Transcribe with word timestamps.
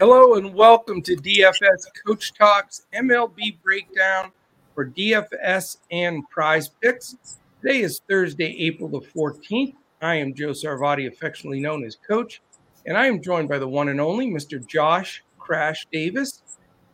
Hello 0.00 0.34
and 0.34 0.54
welcome 0.54 1.02
to 1.02 1.16
DFS 1.16 1.88
Coach 2.06 2.32
Talks 2.32 2.86
MLB 2.94 3.60
Breakdown 3.64 4.30
for 4.72 4.86
DFS 4.86 5.78
and 5.90 6.22
Prize 6.30 6.68
Picks. 6.68 7.16
Today 7.60 7.80
is 7.80 8.00
Thursday, 8.08 8.56
April 8.60 8.88
the 8.88 9.00
14th. 9.00 9.74
I 10.00 10.14
am 10.14 10.34
Joe 10.34 10.50
Sarvati, 10.50 11.08
affectionately 11.08 11.58
known 11.58 11.82
as 11.82 11.96
Coach, 11.96 12.40
and 12.86 12.96
I 12.96 13.06
am 13.06 13.20
joined 13.20 13.48
by 13.48 13.58
the 13.58 13.66
one 13.66 13.88
and 13.88 14.00
only 14.00 14.28
Mr. 14.28 14.64
Josh 14.64 15.24
Crash 15.36 15.84
Davis. 15.90 16.44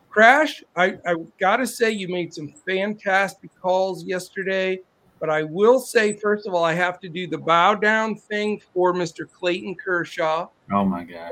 Crash, 0.09 0.63
I, 0.75 0.97
I 1.05 1.13
got 1.39 1.57
to 1.57 1.67
say, 1.67 1.91
you 1.91 2.07
made 2.07 2.33
some 2.33 2.47
fantastic 2.65 3.51
calls 3.61 4.03
yesterday, 4.03 4.79
but 5.19 5.29
I 5.29 5.43
will 5.43 5.79
say, 5.79 6.13
first 6.13 6.47
of 6.47 6.55
all, 6.55 6.63
I 6.63 6.73
have 6.73 6.99
to 7.01 7.09
do 7.09 7.27
the 7.27 7.37
bow 7.37 7.75
down 7.75 8.15
thing 8.15 8.59
for 8.73 8.95
Mr. 8.95 9.31
Clayton 9.31 9.75
Kershaw. 9.75 10.47
Oh 10.71 10.85
my 10.85 11.03
gosh. 11.03 11.29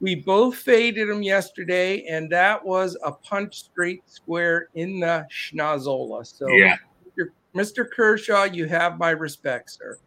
We 0.00 0.14
both 0.14 0.56
faded 0.56 1.08
him 1.08 1.22
yesterday, 1.22 2.04
and 2.06 2.30
that 2.30 2.64
was 2.64 2.96
a 3.04 3.10
punch 3.10 3.64
straight 3.64 4.08
square 4.08 4.68
in 4.74 5.00
the 5.00 5.26
schnozola. 5.30 6.26
So, 6.26 6.48
Yeah. 6.48 6.76
Mr. 7.54 7.90
Kershaw, 7.90 8.44
you 8.44 8.66
have 8.66 8.98
my 8.98 9.10
respect, 9.10 9.70
sir. 9.70 9.98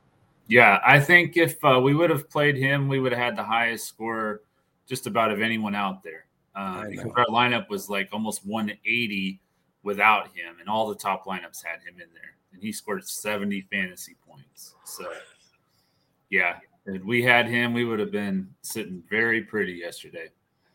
Yeah. 0.47 0.79
I 0.85 0.99
think 0.99 1.35
if 1.35 1.63
uh, 1.65 1.81
we 1.83 1.93
would 1.93 2.09
have 2.09 2.29
played 2.29 2.55
him, 2.55 2.87
we 2.87 2.99
would 2.99 3.11
have 3.11 3.21
had 3.21 3.35
the 3.35 3.43
highest 3.43 3.87
score 3.87 4.41
just 4.87 5.07
about 5.07 5.31
of 5.31 5.41
anyone 5.41 5.75
out 5.75 6.03
there. 6.03 6.25
Uh, 6.55 6.85
because 6.89 7.11
our 7.15 7.25
lineup 7.27 7.69
was 7.69 7.89
like 7.89 8.09
almost 8.11 8.45
180 8.45 9.39
without 9.83 10.27
him, 10.27 10.57
and 10.59 10.69
all 10.69 10.87
the 10.87 10.95
top 10.95 11.25
lineups 11.25 11.63
had 11.63 11.81
him 11.81 11.95
in 11.95 12.07
there. 12.13 12.35
And 12.53 12.61
he 12.61 12.71
scored 12.71 13.07
70 13.07 13.61
fantasy 13.71 14.15
points. 14.27 14.75
So, 14.83 15.11
yeah. 16.29 16.59
If 16.85 17.03
we 17.03 17.21
had 17.21 17.47
him, 17.47 17.73
we 17.73 17.85
would 17.85 17.99
have 17.99 18.11
been 18.11 18.49
sitting 18.61 19.03
very 19.09 19.41
pretty 19.43 19.73
yesterday. 19.73 20.29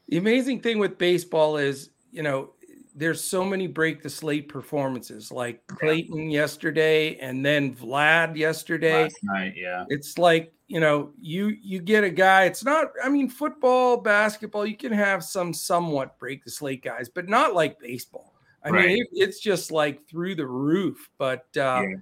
The 0.08 0.18
amazing 0.18 0.60
thing 0.60 0.78
with 0.78 0.98
baseball 0.98 1.56
is, 1.56 1.90
you 2.12 2.22
know, 2.22 2.52
there's 2.94 3.22
so 3.22 3.44
many 3.44 3.66
break 3.66 4.02
the 4.02 4.08
slate 4.08 4.48
performances 4.48 5.30
like 5.30 5.66
Clayton 5.66 6.30
yesterday 6.30 7.16
and 7.16 7.44
then 7.44 7.74
Vlad 7.74 8.36
yesterday. 8.36 9.02
Last 9.02 9.18
night, 9.22 9.54
yeah. 9.56 9.84
It's 9.90 10.16
like, 10.16 10.52
you 10.68 10.80
know, 10.80 11.12
you 11.20 11.48
you 11.60 11.80
get 11.80 12.04
a 12.04 12.10
guy, 12.10 12.44
it's 12.44 12.64
not 12.64 12.86
I 13.04 13.08
mean 13.10 13.28
football, 13.28 13.98
basketball, 13.98 14.64
you 14.64 14.76
can 14.76 14.92
have 14.92 15.22
some 15.22 15.52
somewhat 15.52 16.18
break 16.18 16.42
the 16.44 16.50
slate 16.50 16.82
guys, 16.82 17.08
but 17.08 17.28
not 17.28 17.54
like 17.54 17.78
baseball. 17.78 18.34
I 18.64 18.70
Right. 18.70 18.86
mean, 18.86 18.98
it, 19.02 19.08
it's 19.12 19.40
just 19.40 19.70
like 19.70 20.08
through 20.08 20.36
the 20.36 20.46
roof, 20.46 21.10
but 21.18 21.44
uh 21.56 21.82
Yeah. 21.84 21.96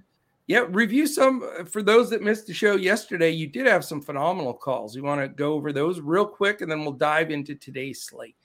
Yeah, 0.47 0.65
review 0.69 1.07
some 1.07 1.43
uh, 1.59 1.65
for 1.65 1.81
those 1.81 2.09
that 2.11 2.21
missed 2.21 2.47
the 2.47 2.53
show 2.53 2.75
yesterday. 2.75 3.31
You 3.31 3.47
did 3.47 3.65
have 3.65 3.83
some 3.83 4.01
phenomenal 4.01 4.53
calls. 4.53 4.95
You 4.95 5.03
want 5.03 5.21
to 5.21 5.27
go 5.27 5.53
over 5.53 5.73
those 5.73 5.99
real 5.99 6.25
quick, 6.25 6.61
and 6.61 6.69
then 6.69 6.81
we'll 6.81 6.93
dive 6.93 7.31
into 7.31 7.55
today's 7.55 8.03
slate. 8.03 8.35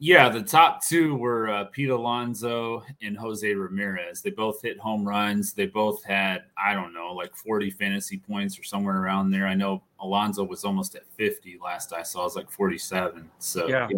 Yeah, 0.00 0.28
the 0.28 0.42
top 0.42 0.84
two 0.84 1.16
were 1.16 1.48
uh, 1.48 1.64
Pete 1.64 1.90
Alonso 1.90 2.84
and 3.02 3.16
Jose 3.16 3.52
Ramirez. 3.52 4.22
They 4.22 4.30
both 4.30 4.62
hit 4.62 4.78
home 4.78 5.06
runs. 5.06 5.52
They 5.54 5.66
both 5.66 6.04
had, 6.04 6.44
I 6.56 6.72
don't 6.72 6.92
know, 6.94 7.12
like 7.12 7.34
40 7.34 7.70
fantasy 7.72 8.18
points 8.18 8.56
or 8.60 8.62
somewhere 8.62 9.02
around 9.02 9.32
there. 9.32 9.48
I 9.48 9.54
know 9.54 9.82
Alonso 9.98 10.44
was 10.44 10.64
almost 10.64 10.94
at 10.94 11.02
50 11.16 11.58
last 11.60 11.92
I 11.92 12.04
saw. 12.04 12.20
It 12.20 12.24
was 12.24 12.36
like 12.36 12.48
47. 12.48 13.28
So, 13.40 13.66
Yeah. 13.66 13.88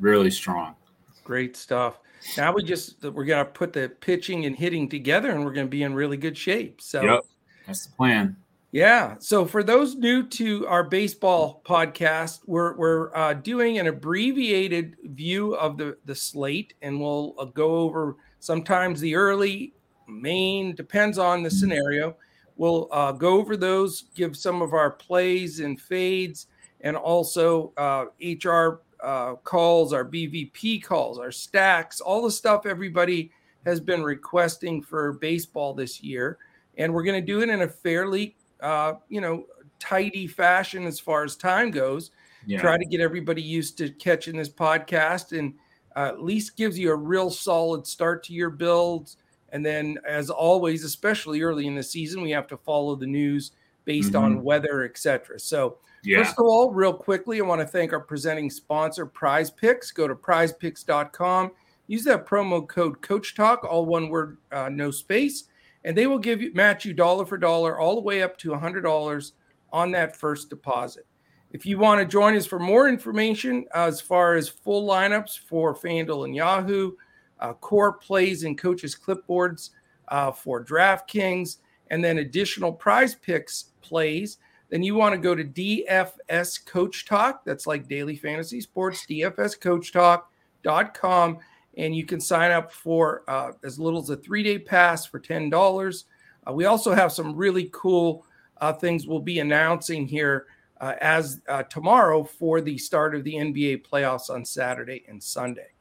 really 0.00 0.30
strong. 0.30 0.74
Great 1.22 1.56
stuff. 1.56 2.00
Now 2.36 2.52
we 2.52 2.62
just 2.62 3.02
we're 3.02 3.24
gonna 3.24 3.44
put 3.44 3.72
the 3.72 3.90
pitching 4.00 4.46
and 4.46 4.56
hitting 4.56 4.88
together, 4.88 5.30
and 5.30 5.44
we're 5.44 5.52
gonna 5.52 5.66
be 5.66 5.82
in 5.82 5.94
really 5.94 6.16
good 6.16 6.36
shape. 6.36 6.80
So 6.80 7.02
Yep. 7.02 7.20
That's 7.66 7.86
the 7.86 7.92
plan. 7.96 8.36
Yeah. 8.72 9.14
So 9.20 9.44
for 9.46 9.62
those 9.62 9.94
new 9.94 10.26
to 10.30 10.66
our 10.66 10.82
baseball 10.82 11.62
podcast, 11.64 12.40
we're 12.46 12.76
we're 12.76 13.14
uh, 13.14 13.34
doing 13.34 13.78
an 13.78 13.86
abbreviated 13.86 14.96
view 15.04 15.54
of 15.54 15.78
the 15.78 15.96
the 16.04 16.14
slate, 16.14 16.74
and 16.82 17.00
we'll 17.00 17.34
uh, 17.38 17.44
go 17.44 17.76
over 17.76 18.16
sometimes 18.40 19.00
the 19.00 19.14
early, 19.14 19.74
main 20.08 20.74
depends 20.74 21.18
on 21.18 21.42
the 21.42 21.50
scenario. 21.50 22.16
We'll 22.56 22.88
uh, 22.92 23.12
go 23.12 23.38
over 23.38 23.56
those, 23.56 24.04
give 24.14 24.36
some 24.36 24.62
of 24.62 24.74
our 24.74 24.90
plays 24.90 25.60
and 25.60 25.80
fades, 25.80 26.46
and 26.80 26.96
also 26.96 27.72
uh, 27.76 28.06
HR 28.20 28.82
uh, 29.04 29.34
calls, 29.36 29.92
our 29.92 30.04
BVP 30.04 30.82
calls, 30.82 31.18
our 31.18 31.30
stacks, 31.30 32.00
all 32.00 32.22
the 32.22 32.30
stuff 32.30 32.64
everybody 32.64 33.30
has 33.66 33.78
been 33.78 34.02
requesting 34.02 34.82
for 34.82 35.12
baseball 35.14 35.74
this 35.74 36.02
year. 36.02 36.38
And 36.78 36.92
we're 36.92 37.02
going 37.02 37.20
to 37.20 37.26
do 37.26 37.42
it 37.42 37.50
in 37.50 37.62
a 37.62 37.68
fairly 37.68 38.36
uh, 38.60 38.94
you 39.08 39.20
know 39.20 39.44
tidy 39.78 40.26
fashion 40.26 40.86
as 40.86 40.98
far 40.98 41.24
as 41.24 41.36
time 41.36 41.70
goes. 41.70 42.10
Yeah. 42.46 42.60
try 42.60 42.76
to 42.76 42.84
get 42.84 43.00
everybody 43.00 43.40
used 43.40 43.78
to 43.78 43.88
catching 43.90 44.36
this 44.36 44.50
podcast 44.50 45.38
and 45.38 45.54
uh, 45.96 46.08
at 46.08 46.22
least 46.22 46.56
gives 46.56 46.78
you 46.78 46.90
a 46.90 46.96
real 46.96 47.30
solid 47.30 47.86
start 47.86 48.22
to 48.24 48.34
your 48.34 48.50
builds. 48.50 49.16
And 49.50 49.64
then 49.64 49.98
as 50.06 50.30
always 50.30 50.84
especially 50.84 51.42
early 51.42 51.66
in 51.66 51.74
the 51.74 51.82
season 51.82 52.22
we 52.22 52.32
have 52.32 52.46
to 52.48 52.56
follow 52.56 52.96
the 52.96 53.06
news 53.06 53.52
based 53.84 54.14
on 54.14 54.42
weather 54.42 54.84
etc 54.84 55.38
so 55.38 55.76
yeah. 56.04 56.22
First 56.22 56.38
of 56.38 56.46
all, 56.46 56.70
real 56.70 56.92
quickly, 56.92 57.40
I 57.40 57.44
want 57.44 57.60
to 57.60 57.66
thank 57.66 57.92
our 57.92 58.00
presenting 58.00 58.50
sponsor, 58.50 59.06
Prize 59.06 59.50
Picks. 59.50 59.90
Go 59.90 60.06
to 60.06 60.14
prizepicks.com. 60.14 61.52
Use 61.86 62.04
that 62.04 62.26
promo 62.26 62.66
code 62.66 63.02
Coach 63.02 63.34
Talk, 63.34 63.64
all 63.64 63.84
one 63.84 64.08
word, 64.08 64.38
uh, 64.52 64.68
no 64.70 64.90
space, 64.90 65.44
and 65.84 65.96
they 65.96 66.06
will 66.06 66.18
give 66.18 66.40
you 66.40 66.52
match 66.54 66.84
you 66.84 66.94
dollar 66.94 67.26
for 67.26 67.36
dollar, 67.36 67.78
all 67.78 67.94
the 67.94 68.00
way 68.00 68.22
up 68.22 68.38
to 68.38 68.50
$100 68.50 69.32
on 69.72 69.90
that 69.90 70.16
first 70.16 70.48
deposit. 70.48 71.06
If 71.52 71.66
you 71.66 71.78
want 71.78 72.00
to 72.00 72.06
join 72.06 72.36
us 72.36 72.46
for 72.46 72.58
more 72.58 72.88
information 72.88 73.66
as 73.74 74.00
far 74.00 74.34
as 74.34 74.48
full 74.48 74.88
lineups 74.88 75.38
for 75.38 75.74
FanDuel 75.74 76.24
and 76.24 76.34
Yahoo, 76.34 76.92
uh, 77.38 77.52
core 77.54 77.92
plays 77.92 78.44
and 78.44 78.58
coaches 78.58 78.96
clipboards 78.96 79.70
uh, 80.08 80.32
for 80.32 80.64
DraftKings, 80.64 81.58
and 81.90 82.02
then 82.02 82.18
additional 82.18 82.72
prize 82.72 83.14
picks 83.14 83.66
plays, 83.82 84.38
then 84.74 84.82
you 84.82 84.96
want 84.96 85.12
to 85.12 85.18
go 85.18 85.36
to 85.36 85.44
DFS 85.44 86.66
Coach 86.66 87.04
Talk. 87.04 87.44
That's 87.44 87.64
like 87.64 87.86
daily 87.86 88.16
fantasy 88.16 88.60
sports, 88.60 89.06
dfscoachtalk.com. 89.08 91.38
And 91.76 91.94
you 91.94 92.04
can 92.04 92.20
sign 92.20 92.50
up 92.50 92.72
for 92.72 93.22
uh, 93.28 93.52
as 93.62 93.78
little 93.78 94.02
as 94.02 94.10
a 94.10 94.16
three 94.16 94.42
day 94.42 94.58
pass 94.58 95.06
for 95.06 95.20
$10. 95.20 96.04
Uh, 96.44 96.52
we 96.52 96.64
also 96.64 96.92
have 96.92 97.12
some 97.12 97.36
really 97.36 97.70
cool 97.72 98.26
uh, 98.60 98.72
things 98.72 99.06
we'll 99.06 99.20
be 99.20 99.38
announcing 99.38 100.08
here 100.08 100.46
uh, 100.80 100.94
as 101.00 101.40
uh, 101.48 101.62
tomorrow 101.62 102.24
for 102.24 102.60
the 102.60 102.76
start 102.76 103.14
of 103.14 103.22
the 103.22 103.34
NBA 103.34 103.86
playoffs 103.86 104.28
on 104.28 104.44
Saturday 104.44 105.04
and 105.06 105.22
Sunday. 105.22 105.73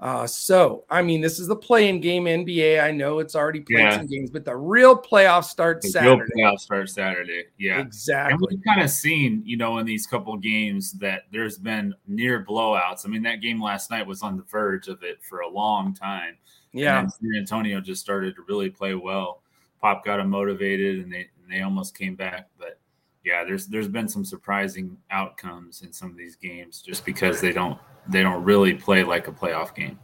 Uh, 0.00 0.26
so, 0.28 0.84
I 0.88 1.02
mean, 1.02 1.20
this 1.20 1.40
is 1.40 1.48
the 1.48 1.56
playing 1.56 2.00
game 2.00 2.24
NBA. 2.26 2.80
I 2.82 2.92
know 2.92 3.18
it's 3.18 3.34
already 3.34 3.60
played 3.60 3.80
Yeah. 3.80 3.96
some 3.96 4.06
games, 4.06 4.30
but 4.30 4.44
the 4.44 4.54
real 4.56 4.96
playoffs 4.96 5.46
start 5.46 5.82
The 5.82 5.88
real 5.88 5.92
Saturday. 5.92 6.32
playoffs 6.36 6.60
start 6.60 6.88
Saturday. 6.88 7.44
Yeah. 7.58 7.80
Exactly. 7.80 8.34
And 8.34 8.46
we've 8.48 8.64
kind 8.64 8.80
of 8.80 8.90
seen, 8.90 9.42
you 9.44 9.56
know, 9.56 9.78
in 9.78 9.86
these 9.86 10.06
couple 10.06 10.36
games 10.36 10.92
that 10.94 11.22
there's 11.32 11.58
been 11.58 11.94
near 12.06 12.44
blowouts. 12.44 13.04
I 13.04 13.08
mean, 13.08 13.22
that 13.24 13.40
game 13.40 13.60
last 13.60 13.90
night 13.90 14.06
was 14.06 14.22
on 14.22 14.36
the 14.36 14.44
verge 14.44 14.86
of 14.86 15.02
it 15.02 15.18
for 15.22 15.40
a 15.40 15.48
long 15.48 15.94
time. 15.94 16.36
Yeah. 16.72 17.04
San 17.08 17.32
Antonio 17.36 17.80
just 17.80 18.00
started 18.00 18.36
to 18.36 18.42
really 18.42 18.70
play 18.70 18.94
well. 18.94 19.42
Pop 19.80 20.04
got 20.04 20.18
them 20.18 20.30
motivated, 20.30 21.00
and 21.02 21.12
they 21.12 21.28
and 21.42 21.50
they 21.52 21.62
almost 21.62 21.96
came 21.96 22.14
back. 22.14 22.48
But 22.58 22.78
yeah, 23.24 23.42
there's 23.44 23.66
there's 23.66 23.88
been 23.88 24.08
some 24.08 24.24
surprising 24.24 24.96
outcomes 25.10 25.82
in 25.82 25.92
some 25.92 26.10
of 26.10 26.16
these 26.16 26.36
games 26.36 26.82
just 26.82 27.04
because 27.04 27.40
they 27.40 27.52
don't 27.52 27.78
they 28.08 28.22
don't 28.22 28.42
really 28.44 28.74
play 28.74 29.04
like 29.04 29.28
a 29.28 29.32
playoff 29.32 29.74
game. 29.74 29.98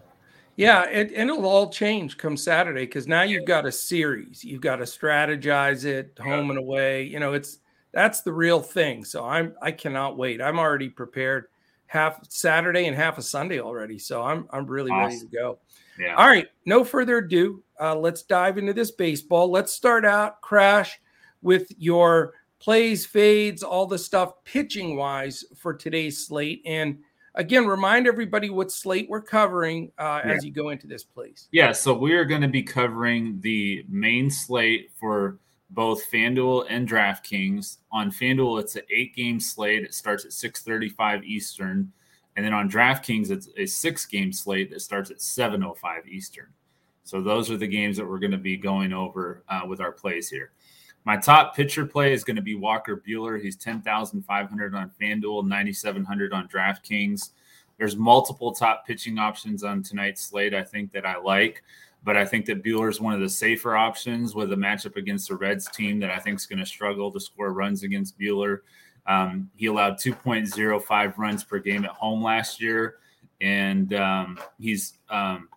Yeah, 0.57 0.83
and, 0.83 1.11
and 1.11 1.31
it'll 1.31 1.47
all 1.47 1.71
change 1.71 2.17
come 2.17 2.37
Saturday 2.37 2.87
because 2.87 3.09
now 3.09 3.23
you've 3.23 3.47
got 3.47 3.67
a 3.67 3.73
series. 3.73 4.45
You've 4.45 4.61
got 4.61 4.77
to 4.77 4.85
strategize 4.85 5.85
it 5.85 6.17
home 6.21 6.51
and 6.51 6.59
away. 6.59 7.05
You 7.05 7.19
know, 7.19 7.33
it's 7.33 7.59
that's 7.93 8.23
the 8.23 8.33
real 8.33 8.61
thing. 8.61 9.05
So 9.05 9.25
I'm 9.25 9.55
I 9.61 9.73
cannot 9.73 10.17
wait. 10.17 10.41
I'm 10.41 10.59
already 10.59 10.89
prepared 10.89 11.47
half 11.87 12.21
Saturday 12.29 12.87
and 12.87 12.97
half 12.97 13.19
a 13.19 13.23
Sunday 13.23 13.61
already. 13.61 13.99
So 13.99 14.23
I'm 14.23 14.47
I'm 14.51 14.67
really 14.67 14.93
ready 14.93 15.19
to 15.19 15.27
go. 15.27 15.59
Yeah. 15.99 16.15
All 16.15 16.27
right, 16.27 16.49
no 16.67 16.85
further 16.85 17.19
ado. 17.19 17.63
Uh, 17.81 17.97
let's 17.97 18.23
dive 18.23 18.59
into 18.59 18.73
this 18.73 18.93
baseball. 18.93 19.51
Let's 19.51 19.73
start 19.73 20.05
out, 20.05 20.41
Crash, 20.41 21.01
with 21.43 21.71
your 21.79 22.35
plays, 22.59 23.05
fades, 23.05 23.63
all 23.63 23.87
the 23.87 23.99
stuff 23.99 24.43
pitching 24.45 24.97
wise 24.97 25.45
for 25.57 25.75
today's 25.75 26.27
slate. 26.27 26.63
And 26.65 26.99
again, 27.35 27.67
remind 27.67 28.07
everybody 28.07 28.51
what 28.51 28.71
slate 28.71 29.09
we're 29.09 29.23
covering 29.23 29.93
uh, 29.99 30.23
Yeah. 30.25 30.33
as 30.33 30.45
you 30.45 30.53
go 30.53 30.71
into 30.71 30.87
this 30.87 31.05
place. 31.05 31.49
Yeah, 31.53 31.73
so 31.73 31.95
we 31.95 32.13
are 32.15 32.25
going 32.25 32.43
to 32.43 32.49
be 32.49 32.63
covering 32.63 33.41
the 33.41 33.85
main 33.89 34.31
slate 34.31 34.91
for 34.99 35.39
both 35.71 36.09
FanDuel 36.11 36.67
and 36.69 36.89
DraftKings. 36.89 37.79
On 37.91 38.11
FanDuel, 38.11 38.61
it's 38.61 38.77
an 38.77 38.83
eight-game 38.91 39.41
slate. 39.41 39.83
It 39.83 39.95
starts 39.95 40.25
at 40.25 40.31
6:35 40.33 41.25
Eastern, 41.25 41.93
and 42.37 42.45
then 42.45 42.53
on 42.53 42.71
DraftKings, 42.71 43.31
it's 43.31 43.49
a 43.57 43.67
six-game 43.67 44.33
slate 44.33 44.71
that 44.71 44.81
starts 44.81 45.11
at 45.11 45.19
7:05 45.21 46.07
Eastern. 46.09 46.53
So 47.03 47.21
those 47.21 47.51
are 47.51 47.57
the 47.57 47.67
games 47.67 47.97
that 47.97 48.07
we're 48.07 48.19
going 48.19 48.31
to 48.31 48.39
be 48.39 48.57
going 48.57 48.93
over 48.93 49.45
uh, 49.49 49.63
with 49.67 49.81
our 49.81 49.93
plays 49.93 50.29
here. 50.31 50.53
My 51.05 51.19
top 51.19 51.55
pitcher 51.55 51.85
play 51.85 52.15
is 52.15 52.25
going 52.25 52.37
to 52.37 52.43
be 52.43 52.55
Walker 52.55 53.03
Buehler. 53.07 53.41
He's 53.41 53.57
10,500 53.57 54.75
on 54.75 54.91
FanDuel, 55.01 55.47
9,700 55.47 56.33
on 56.33 56.49
DraftKings. 56.49 57.31
there's 57.77 57.97
multiple 57.97 58.53
top 58.53 58.87
pitching 58.87 59.19
options 59.19 59.65
on 59.65 59.83
tonight's 59.83 60.25
slate. 60.25 60.55
I 60.55 60.63
think 60.63 60.93
that 60.93 61.05
I 61.05 61.19
like, 61.19 61.63
but 62.05 62.17
I 62.17 62.25
think 62.25 62.47
that 62.47 62.63
Buehler 62.63 62.89
is 62.89 63.01
one 63.01 63.13
of 63.13 63.21
the 63.21 63.29
safer 63.29 63.77
options 63.77 64.35
with 64.35 64.53
a 64.53 64.57
matchup 64.57 64.97
against 64.97 65.29
the 65.29 65.37
Reds 65.37 65.69
team 65.69 66.01
that 66.01 66.11
I 66.11 66.19
think 66.19 66.39
is 66.39 66.47
going 66.47 66.61
to 66.61 66.67
struggle 66.67 67.11
to 67.13 67.21
score 67.21 67.53
runs 67.53 67.83
against 67.83 68.19
Buehler. 68.19 68.61
Um, 69.07 69.51
he 69.57 69.67
allowed 69.67 69.99
2.05 69.99 71.19
runs 71.19 71.45
per 71.45 71.59
game 71.59 71.85
at 71.85 71.91
home 71.91 72.23
last 72.23 72.63
year, 72.63 72.97
and 73.43 73.93
um, 73.93 74.39
he's 74.59 74.95
um, 75.11 75.49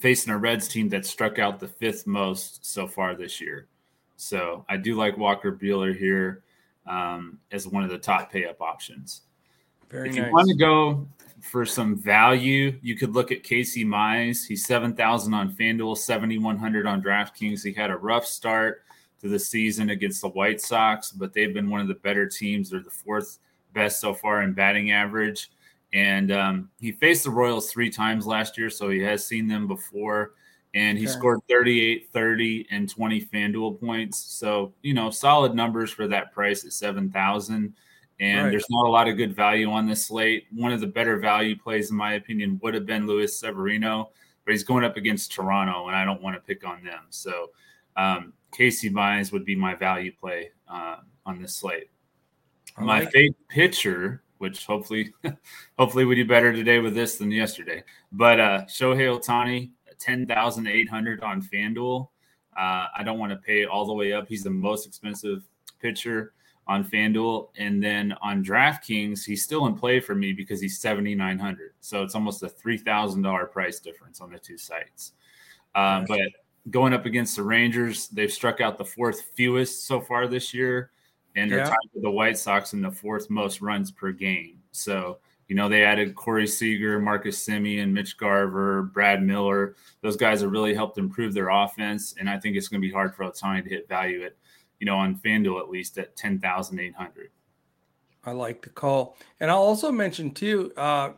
facing 0.00 0.32
a 0.32 0.38
Reds 0.38 0.66
team 0.66 0.88
that 0.88 1.06
struck 1.06 1.38
out 1.38 1.60
the 1.60 1.68
fifth 1.68 2.08
most 2.08 2.64
so 2.66 2.88
far 2.88 3.14
this 3.14 3.40
year. 3.40 3.68
So 4.16 4.64
I 4.68 4.76
do 4.76 4.94
like 4.94 5.16
Walker 5.18 5.52
Buehler 5.52 5.96
here 5.96 6.42
um, 6.86 7.38
as 7.50 7.66
one 7.66 7.84
of 7.84 7.90
the 7.90 7.98
top 7.98 8.30
pay 8.30 8.46
up 8.46 8.60
options. 8.60 9.22
Very 9.90 10.08
if 10.08 10.16
nice. 10.16 10.26
you 10.26 10.32
want 10.32 10.48
to 10.48 10.54
go 10.56 11.08
for 11.40 11.66
some 11.66 11.96
value, 11.96 12.78
you 12.82 12.96
could 12.96 13.12
look 13.12 13.30
at 13.30 13.42
Casey 13.42 13.84
Mize. 13.84 14.46
He's 14.46 14.64
7,000 14.66 15.34
on 15.34 15.52
FanDuel, 15.52 15.98
7,100 15.98 16.86
on 16.86 17.02
DraftKings. 17.02 17.62
He 17.62 17.72
had 17.72 17.90
a 17.90 17.96
rough 17.96 18.24
start 18.24 18.82
to 19.20 19.28
the 19.28 19.38
season 19.38 19.90
against 19.90 20.22
the 20.22 20.28
White 20.28 20.60
Sox, 20.60 21.10
but 21.10 21.32
they've 21.32 21.52
been 21.52 21.68
one 21.68 21.80
of 21.80 21.88
the 21.88 21.94
better 21.94 22.26
teams. 22.26 22.70
They're 22.70 22.80
the 22.80 22.90
fourth 22.90 23.38
best 23.72 24.00
so 24.00 24.14
far 24.14 24.42
in 24.42 24.52
batting 24.52 24.92
average. 24.92 25.50
And 25.92 26.32
um, 26.32 26.70
he 26.80 26.92
faced 26.92 27.24
the 27.24 27.30
Royals 27.30 27.70
three 27.70 27.90
times 27.90 28.26
last 28.26 28.58
year, 28.58 28.70
so 28.70 28.90
he 28.90 29.00
has 29.00 29.26
seen 29.26 29.46
them 29.46 29.68
before. 29.68 30.32
And 30.74 30.98
he 30.98 31.04
okay. 31.04 31.12
scored 31.12 31.40
38, 31.48 32.10
30, 32.12 32.66
and 32.70 32.88
20 32.88 33.22
FanDuel 33.26 33.80
points. 33.80 34.18
So, 34.18 34.74
you 34.82 34.92
know, 34.92 35.08
solid 35.10 35.54
numbers 35.54 35.90
for 35.90 36.08
that 36.08 36.32
price 36.32 36.64
at 36.64 36.72
7,000 36.72 37.74
and 38.20 38.44
right. 38.44 38.50
there's 38.50 38.66
not 38.70 38.86
a 38.86 38.90
lot 38.90 39.08
of 39.08 39.16
good 39.16 39.34
value 39.34 39.70
on 39.70 39.86
this 39.86 40.06
slate. 40.06 40.46
One 40.52 40.72
of 40.72 40.80
the 40.80 40.86
better 40.86 41.18
value 41.18 41.58
plays, 41.58 41.90
in 41.90 41.96
my 41.96 42.14
opinion, 42.14 42.60
would 42.62 42.74
have 42.74 42.86
been 42.86 43.06
Luis 43.06 43.38
Severino, 43.38 44.10
but 44.44 44.52
he's 44.52 44.62
going 44.62 44.84
up 44.84 44.96
against 44.96 45.32
Toronto, 45.32 45.88
and 45.88 45.96
I 45.96 46.04
don't 46.04 46.22
want 46.22 46.36
to 46.36 46.40
pick 46.40 46.66
on 46.66 46.84
them. 46.84 47.00
So 47.10 47.50
um, 47.96 48.32
Casey 48.52 48.90
Mize 48.90 49.32
would 49.32 49.44
be 49.44 49.56
my 49.56 49.74
value 49.74 50.12
play 50.12 50.50
uh, 50.68 50.98
on 51.26 51.42
this 51.42 51.56
slate. 51.56 51.90
my 52.78 53.04
favorite 53.06 53.48
pitcher, 53.48 54.22
which 54.38 54.64
hopefully, 54.64 55.12
hopefully 55.78 56.04
we 56.04 56.14
do 56.14 56.24
better 56.24 56.52
today 56.52 56.78
with 56.78 56.94
this 56.94 57.16
than 57.16 57.32
yesterday, 57.32 57.82
but 58.12 58.38
uh, 58.38 58.62
Shohei 58.68 59.18
Ohtani, 59.18 59.70
ten 60.04 60.26
thousand 60.26 60.66
eight 60.66 60.88
hundred 60.88 61.22
on 61.22 61.40
FanDuel. 61.40 62.08
Uh, 62.56 62.86
I 62.96 63.02
don't 63.04 63.18
want 63.18 63.32
to 63.32 63.36
pay 63.36 63.64
all 63.64 63.86
the 63.86 63.92
way 63.92 64.12
up. 64.12 64.28
He's 64.28 64.44
the 64.44 64.50
most 64.50 64.86
expensive 64.86 65.42
pitcher 65.80 66.34
on 66.66 66.84
FanDuel. 66.84 67.48
And 67.58 67.82
then 67.82 68.14
on 68.22 68.44
DraftKings, 68.44 69.24
he's 69.24 69.42
still 69.42 69.66
in 69.66 69.74
play 69.74 70.00
for 70.00 70.14
me 70.14 70.32
because 70.32 70.60
he's 70.60 70.78
7,900. 70.78 71.72
So 71.80 72.02
it's 72.02 72.14
almost 72.14 72.42
a 72.42 72.48
$3,000 72.48 73.50
price 73.50 73.80
difference 73.80 74.20
on 74.20 74.30
the 74.30 74.38
two 74.38 74.56
sites. 74.56 75.12
Um, 75.74 76.06
but 76.08 76.20
going 76.70 76.92
up 76.92 77.06
against 77.06 77.36
the 77.36 77.42
Rangers, 77.42 78.08
they've 78.08 78.32
struck 78.32 78.60
out 78.60 78.78
the 78.78 78.84
fourth 78.84 79.22
fewest 79.34 79.86
so 79.86 80.00
far 80.00 80.26
this 80.26 80.54
year. 80.54 80.90
And 81.36 81.50
they're 81.50 81.64
tied 81.64 81.74
with 81.92 82.04
the 82.04 82.10
White 82.10 82.38
Sox 82.38 82.74
in 82.74 82.80
the 82.80 82.92
fourth 82.92 83.28
most 83.28 83.60
runs 83.60 83.90
per 83.90 84.12
game. 84.12 84.60
So, 84.70 85.18
you 85.48 85.56
know, 85.56 85.68
they 85.68 85.84
added 85.84 86.14
Corey 86.14 86.46
Seager, 86.46 86.98
Marcus 86.98 87.46
Semien, 87.46 87.90
Mitch 87.90 88.16
Garver, 88.16 88.82
Brad 88.82 89.22
Miller. 89.22 89.76
Those 90.00 90.16
guys 90.16 90.40
have 90.40 90.50
really 90.50 90.74
helped 90.74 90.98
improve 90.98 91.34
their 91.34 91.50
offense. 91.50 92.14
And 92.18 92.30
I 92.30 92.38
think 92.38 92.56
it's 92.56 92.68
going 92.68 92.80
to 92.80 92.86
be 92.86 92.92
hard 92.92 93.14
for 93.14 93.24
Ohtani 93.24 93.62
to 93.62 93.68
hit 93.68 93.88
value 93.88 94.24
at 94.24 94.34
you 94.84 94.86
know, 94.86 94.96
on 94.96 95.16
FanDuel 95.16 95.60
at 95.60 95.70
least 95.70 95.98
at 95.98 96.14
10,800. 96.16 97.30
I 98.26 98.32
like 98.32 98.62
the 98.62 98.70
call. 98.70 99.16
And 99.40 99.50
I'll 99.50 99.58
also 99.58 99.92
mention 99.92 100.30
too, 100.30 100.72
uh, 100.76 101.12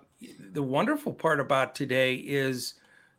the 0.53 0.63
wonderful 0.63 1.13
part 1.13 1.41
about 1.41 1.75
today 1.75 2.15
is 2.15 2.75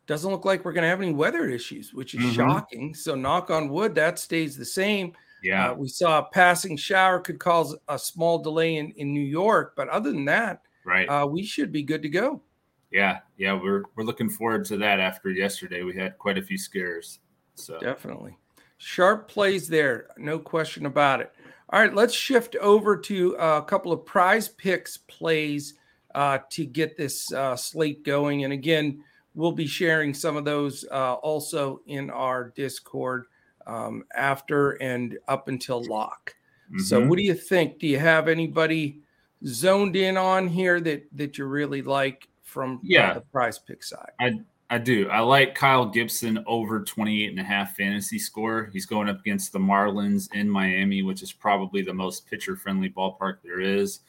doesn't 0.06 0.30
look 0.30 0.46
like 0.46 0.64
we're 0.64 0.72
going 0.72 0.82
to 0.82 0.88
have 0.88 1.02
any 1.02 1.12
weather 1.12 1.46
issues, 1.48 1.92
which 1.92 2.14
is 2.14 2.20
mm-hmm. 2.20 2.32
shocking. 2.34 2.94
So 2.94 3.14
knock 3.14 3.50
on 3.50 3.68
wood, 3.68 3.94
that 3.96 4.18
stays 4.18 4.56
the 4.56 4.64
same. 4.64 5.12
Yeah. 5.42 5.70
Uh, 5.70 5.74
we 5.74 5.88
saw 5.88 6.20
a 6.20 6.28
passing 6.32 6.78
shower 6.78 7.20
could 7.20 7.38
cause 7.38 7.76
a 7.88 7.98
small 7.98 8.38
delay 8.38 8.76
in, 8.76 8.90
in 8.92 9.12
New 9.12 9.20
York, 9.20 9.74
but 9.76 9.88
other 9.88 10.10
than 10.10 10.24
that, 10.24 10.62
right, 10.88 11.06
uh, 11.06 11.26
we 11.26 11.42
should 11.42 11.72
be 11.72 11.82
good 11.82 12.02
to 12.02 12.08
go. 12.08 12.42
Yeah, 12.90 13.18
yeah, 13.36 13.52
we're 13.52 13.84
we're 13.96 14.04
looking 14.04 14.30
forward 14.30 14.64
to 14.66 14.76
that. 14.78 15.00
After 15.00 15.30
yesterday, 15.30 15.82
we 15.82 15.94
had 15.94 16.18
quite 16.18 16.38
a 16.38 16.42
few 16.42 16.58
scares. 16.58 17.20
So 17.54 17.78
definitely. 17.78 18.36
Sharp 18.78 19.28
plays 19.28 19.66
there, 19.68 20.06
no 20.16 20.38
question 20.38 20.86
about 20.86 21.20
it. 21.20 21.32
All 21.70 21.80
right, 21.80 21.92
let's 21.92 22.14
shift 22.14 22.56
over 22.56 22.96
to 22.96 23.34
a 23.34 23.62
couple 23.62 23.92
of 23.92 24.06
prize 24.06 24.48
picks 24.48 24.96
plays 24.96 25.74
uh, 26.14 26.38
to 26.50 26.64
get 26.64 26.96
this 26.96 27.30
uh, 27.32 27.56
slate 27.56 28.04
going. 28.04 28.44
And 28.44 28.52
again, 28.52 29.02
we'll 29.34 29.52
be 29.52 29.66
sharing 29.66 30.14
some 30.14 30.36
of 30.36 30.44
those 30.44 30.84
uh, 30.90 31.14
also 31.14 31.80
in 31.86 32.08
our 32.10 32.50
Discord 32.56 33.26
um, 33.66 34.04
after 34.14 34.72
and 34.82 35.18
up 35.28 35.48
until 35.48 35.84
lock. 35.84 36.34
Mm-hmm. 36.70 36.80
So, 36.80 37.06
what 37.06 37.18
do 37.18 37.24
you 37.24 37.34
think? 37.34 37.78
Do 37.78 37.86
you 37.86 37.98
have 37.98 38.28
anybody 38.28 39.02
zoned 39.46 39.96
in 39.96 40.16
on 40.16 40.48
here 40.48 40.80
that 40.80 41.06
that 41.16 41.38
you 41.38 41.46
really 41.46 41.82
like 41.82 42.28
from 42.42 42.80
yeah. 42.82 43.14
the 43.14 43.20
prize 43.20 43.58
pick 43.58 43.82
side? 43.82 44.10
I 44.20 44.40
I 44.70 44.78
do. 44.78 45.08
I 45.08 45.20
like 45.20 45.54
Kyle 45.54 45.86
Gibson 45.86 46.44
over 46.46 46.80
28 46.82 47.30
and 47.30 47.40
a 47.40 47.44
half 47.44 47.74
fantasy 47.74 48.18
score. 48.18 48.68
He's 48.70 48.84
going 48.84 49.08
up 49.08 49.20
against 49.20 49.52
the 49.52 49.58
Marlins 49.58 50.28
in 50.34 50.48
Miami, 50.48 51.02
which 51.02 51.22
is 51.22 51.32
probably 51.32 51.80
the 51.80 51.94
most 51.94 52.28
pitcher 52.28 52.54
friendly 52.54 52.90
ballpark 52.90 53.38
there 53.42 53.60
is. 53.60 54.00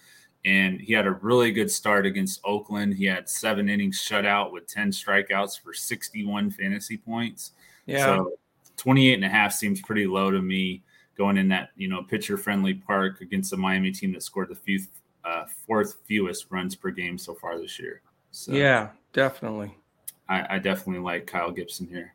And 0.44 0.82
he 0.82 0.94
had 0.94 1.08
a 1.08 1.12
really 1.12 1.52
good 1.52 1.72
start 1.72 2.06
against 2.06 2.42
Oakland. 2.44 2.94
He 2.94 3.06
had 3.06 3.30
seven 3.30 3.70
innings 3.70 4.06
shutout 4.06 4.52
with 4.52 4.68
10 4.68 4.92
strikeouts 4.92 5.62
for 5.62 5.74
61 5.74 6.52
fantasy 6.52 6.98
points. 6.98 7.52
Yeah. 7.86 8.06
So 8.06 8.34
28 8.78 9.14
and 9.14 9.26
a 9.26 9.30
half 9.30 9.54
seems 9.54 9.82
pretty 9.82 10.08
low 10.08 10.30
to 10.30 10.42
me 10.42 10.84
going 11.18 11.38
in 11.38 11.48
that, 11.50 11.70
you 11.78 11.88
know, 11.88 12.04
pitcher 12.04 12.38
friendly 12.38 12.74
park 12.74 13.22
against 13.22 13.54
a 13.54 13.58
Miami 13.58 13.92
team 13.92 14.12
that 14.14 14.24
scored 14.24 14.50
the 14.50 14.56
few, 14.56 14.82
uh, 15.30 15.46
fourth 15.68 15.98
fewest 16.06 16.48
runs 16.50 16.76
per 16.76 16.90
game 16.90 17.18
so 17.18 17.34
far 17.34 17.60
this 17.60 17.80
year. 17.80 18.02
So, 18.32 18.52
yeah, 18.52 18.90
definitely. 19.14 19.76
I, 20.28 20.56
I 20.56 20.60
definitely 20.60 21.02
like 21.02 21.28
Kyle 21.28 21.52
Gibson 21.52 21.88
here. 21.88 22.14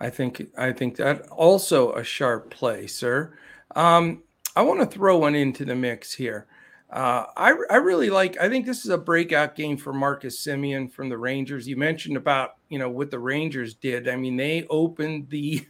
I 0.00 0.10
think 0.10 0.48
I 0.56 0.72
think 0.72 0.96
that 0.96 1.28
also 1.28 1.92
a 1.92 2.04
sharp 2.04 2.50
play, 2.50 2.86
sir. 2.86 3.36
Um, 3.74 4.22
I 4.56 4.62
want 4.62 4.80
to 4.80 4.86
throw 4.86 5.18
one 5.18 5.34
into 5.34 5.64
the 5.64 5.74
mix 5.74 6.12
here. 6.14 6.46
Uh, 6.90 7.26
I 7.36 7.54
I 7.70 7.76
really 7.76 8.10
like. 8.10 8.38
I 8.40 8.48
think 8.48 8.66
this 8.66 8.84
is 8.84 8.90
a 8.90 8.98
breakout 8.98 9.54
game 9.56 9.76
for 9.76 9.92
Marcus 9.92 10.44
Semien 10.44 10.90
from 10.90 11.08
the 11.08 11.18
Rangers. 11.18 11.66
You 11.66 11.76
mentioned 11.76 12.16
about 12.16 12.56
you 12.68 12.78
know 12.78 12.88
what 12.88 13.10
the 13.10 13.18
Rangers 13.18 13.74
did. 13.74 14.08
I 14.08 14.16
mean, 14.16 14.36
they 14.36 14.66
opened 14.68 15.28
the 15.30 15.66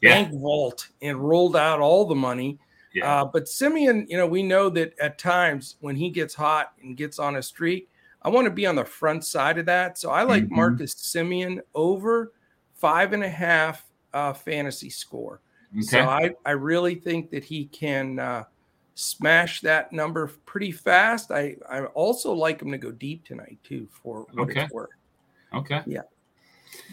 yeah. 0.00 0.22
bank 0.22 0.40
vault 0.40 0.88
and 1.02 1.18
rolled 1.18 1.56
out 1.56 1.80
all 1.80 2.06
the 2.06 2.14
money. 2.14 2.58
Yeah. 2.94 3.22
Uh, 3.22 3.24
but 3.24 3.44
Semien, 3.44 4.08
you 4.08 4.16
know, 4.16 4.26
we 4.26 4.42
know 4.42 4.70
that 4.70 4.96
at 4.98 5.18
times 5.18 5.76
when 5.80 5.96
he 5.96 6.10
gets 6.10 6.34
hot 6.34 6.72
and 6.80 6.96
gets 6.96 7.18
on 7.18 7.36
a 7.36 7.42
streak, 7.42 7.90
I 8.22 8.28
want 8.28 8.46
to 8.46 8.50
be 8.50 8.66
on 8.66 8.76
the 8.76 8.84
front 8.84 9.24
side 9.24 9.58
of 9.58 9.66
that. 9.66 9.98
So 9.98 10.10
I 10.10 10.22
like 10.22 10.44
mm-hmm. 10.44 10.56
Marcus 10.56 10.94
Semien 10.94 11.58
over 11.74 12.32
five 12.74 13.12
and 13.12 13.24
a 13.24 13.28
half 13.28 13.84
uh, 14.12 14.32
fantasy 14.32 14.90
score. 14.90 15.40
Okay. 15.72 15.82
So 15.82 16.00
I, 16.00 16.34
I 16.46 16.52
really 16.52 16.94
think 16.94 17.30
that 17.30 17.44
he 17.44 17.66
can 17.66 18.18
uh, 18.20 18.44
smash 18.94 19.60
that 19.62 19.92
number 19.92 20.28
pretty 20.46 20.70
fast. 20.70 21.32
I, 21.32 21.56
I 21.68 21.84
also 21.86 22.32
like 22.32 22.62
him 22.62 22.70
to 22.70 22.78
go 22.78 22.92
deep 22.92 23.24
tonight 23.24 23.58
too 23.64 23.88
for 23.90 24.26
what 24.32 24.50
okay. 24.50 24.62
it's 24.62 24.72
worth. 24.72 24.90
Okay. 25.52 25.82
Yeah. 25.84 26.02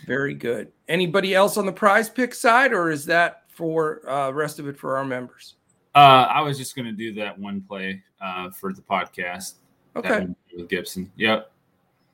Very 0.05 0.33
good. 0.33 0.71
Anybody 0.87 1.33
else 1.35 1.57
on 1.57 1.65
the 1.65 1.71
prize 1.71 2.09
pick 2.09 2.33
side, 2.33 2.73
or 2.73 2.91
is 2.91 3.05
that 3.05 3.43
for 3.47 4.07
uh, 4.09 4.31
rest 4.31 4.59
of 4.59 4.67
it 4.67 4.77
for 4.77 4.97
our 4.97 5.05
members? 5.05 5.55
Uh, 5.93 6.27
I 6.29 6.41
was 6.41 6.57
just 6.57 6.75
going 6.75 6.85
to 6.85 6.93
do 6.93 7.13
that 7.15 7.37
one 7.37 7.61
play 7.61 8.01
uh, 8.21 8.49
for 8.51 8.73
the 8.73 8.81
podcast. 8.81 9.55
Okay. 9.95 10.27
With 10.55 10.69
Gibson. 10.69 11.11
Yep. 11.17 11.51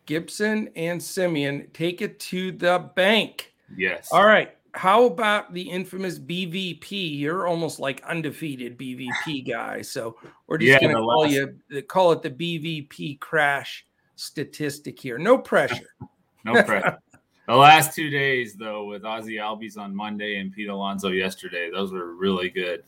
Gibson 0.07 0.69
and 0.75 0.99
Semien 0.99 1.71
take 1.73 2.01
it 2.01 2.19
to 2.21 2.51
the 2.53 2.89
bank. 2.95 3.53
Yes. 3.75 4.09
All 4.11 4.25
right. 4.25 4.55
How 4.73 5.05
about 5.05 5.53
the 5.53 5.61
infamous 5.61 6.17
BVP? 6.19 7.19
You're 7.19 7.47
almost 7.47 7.79
like 7.79 8.03
undefeated 8.03 8.77
BVP 8.77 9.47
guy. 9.47 9.81
So 9.81 10.17
we're 10.47 10.59
just 10.59 10.69
yeah, 10.69 10.79
gonna 10.79 10.99
call 10.99 11.21
last... 11.21 11.33
you 11.33 11.81
call 11.83 12.11
it 12.11 12.21
the 12.21 12.29
BVP 12.29 13.19
crash 13.19 13.85
statistic 14.15 14.99
here. 14.99 15.17
No 15.17 15.37
pressure. 15.37 15.95
no 16.45 16.61
pressure. 16.63 16.99
the 17.47 17.55
last 17.55 17.95
two 17.95 18.09
days, 18.09 18.53
though, 18.53 18.85
with 18.85 19.01
Ozzy 19.01 19.39
Albies 19.41 19.77
on 19.77 19.95
Monday 19.95 20.39
and 20.39 20.53
Pete 20.53 20.69
Alonso 20.69 21.09
yesterday, 21.09 21.71
those 21.71 21.91
were 21.91 22.13
really 22.13 22.49
good 22.49 22.83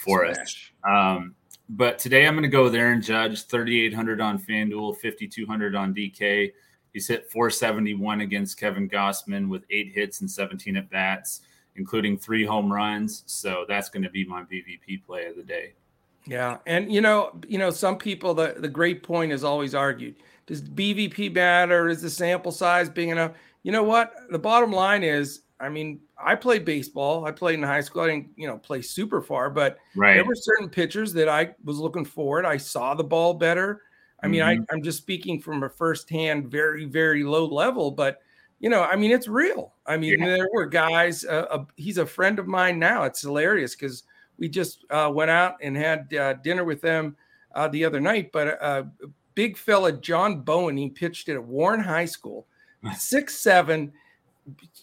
for 0.00 0.32
Smash. 0.32 0.72
us. 0.84 1.16
Um, 1.18 1.34
but 1.68 1.98
today 1.98 2.26
I'm 2.26 2.34
going 2.34 2.42
to 2.42 2.48
go 2.48 2.68
there 2.68 2.92
and 2.92 3.02
Judge 3.02 3.44
3,800 3.46 4.20
on 4.20 4.38
FanDuel, 4.38 4.96
5,200 4.96 5.76
on 5.76 5.94
DK. 5.94 6.52
He's 6.92 7.06
hit 7.06 7.30
471 7.30 8.22
against 8.22 8.58
Kevin 8.58 8.88
Gausman 8.88 9.48
with 9.48 9.64
eight 9.70 9.92
hits 9.92 10.20
and 10.20 10.30
17 10.30 10.76
at 10.76 10.90
bats, 10.90 11.42
including 11.76 12.18
three 12.18 12.44
home 12.44 12.72
runs. 12.72 13.22
So 13.26 13.64
that's 13.68 13.88
going 13.88 14.02
to 14.02 14.10
be 14.10 14.24
my 14.24 14.42
BVP 14.42 15.04
play 15.04 15.26
of 15.26 15.36
the 15.36 15.44
day. 15.44 15.74
Yeah, 16.26 16.58
and 16.66 16.92
you 16.92 17.00
know, 17.00 17.32
you 17.48 17.58
know, 17.58 17.70
some 17.70 17.96
people 17.96 18.34
the 18.34 18.54
the 18.58 18.68
great 18.68 19.02
point 19.02 19.32
is 19.32 19.42
always 19.42 19.74
argued: 19.74 20.16
does 20.46 20.60
BVP 20.60 21.34
matter? 21.34 21.88
Is 21.88 22.02
the 22.02 22.10
sample 22.10 22.52
size 22.52 22.90
big 22.90 23.08
enough? 23.08 23.32
You 23.62 23.72
know 23.72 23.82
what? 23.82 24.12
The 24.30 24.38
bottom 24.38 24.70
line 24.70 25.02
is, 25.02 25.40
I 25.60 25.68
mean, 25.68 26.00
I 26.18 26.34
played 26.34 26.64
baseball. 26.64 27.26
I 27.26 27.32
played 27.32 27.58
in 27.58 27.62
high 27.62 27.82
school. 27.82 28.02
I 28.02 28.08
didn't, 28.08 28.30
you 28.36 28.46
know, 28.46 28.58
play 28.58 28.80
super 28.82 29.20
far, 29.20 29.50
but 29.50 29.78
right. 29.94 30.14
there 30.14 30.24
were 30.24 30.34
certain 30.34 30.68
pitchers 30.68 31.12
that 31.12 31.28
I 31.28 31.50
was 31.64 31.78
looking 31.78 32.04
forward. 32.04 32.46
I 32.46 32.56
saw 32.56 32.94
the 32.94 33.04
ball 33.04 33.34
better. 33.34 33.82
I 34.22 34.28
mean, 34.28 34.40
mm-hmm. 34.40 34.62
I, 34.62 34.74
I'm 34.74 34.82
just 34.82 34.98
speaking 34.98 35.40
from 35.40 35.62
a 35.62 35.68
firsthand, 35.68 36.50
very, 36.50 36.84
very 36.86 37.24
low 37.24 37.46
level, 37.46 37.90
but 37.90 38.20
you 38.60 38.68
know, 38.68 38.82
I 38.82 38.94
mean, 38.94 39.10
it's 39.10 39.26
real. 39.26 39.72
I 39.86 39.96
mean, 39.96 40.20
yeah. 40.20 40.26
there 40.36 40.48
were 40.52 40.66
guys. 40.66 41.24
Uh, 41.24 41.46
uh, 41.50 41.64
he's 41.76 41.96
a 41.96 42.04
friend 42.04 42.38
of 42.38 42.46
mine 42.46 42.78
now. 42.78 43.04
It's 43.04 43.22
hilarious 43.22 43.74
because 43.74 44.04
we 44.38 44.48
just 44.48 44.84
uh, 44.90 45.10
went 45.12 45.30
out 45.30 45.56
and 45.62 45.76
had 45.76 46.12
uh, 46.14 46.34
dinner 46.34 46.64
with 46.64 46.82
them 46.82 47.16
uh, 47.54 47.68
the 47.68 47.84
other 47.86 48.00
night. 48.00 48.32
But 48.32 48.48
a 48.48 48.62
uh, 48.62 48.82
big 49.34 49.56
fella, 49.56 49.92
John 49.92 50.42
Bowen, 50.42 50.76
he 50.76 50.90
pitched 50.90 51.30
at 51.30 51.42
Warren 51.42 51.80
High 51.80 52.04
School, 52.04 52.46
six 52.96 53.36
seven. 53.36 53.92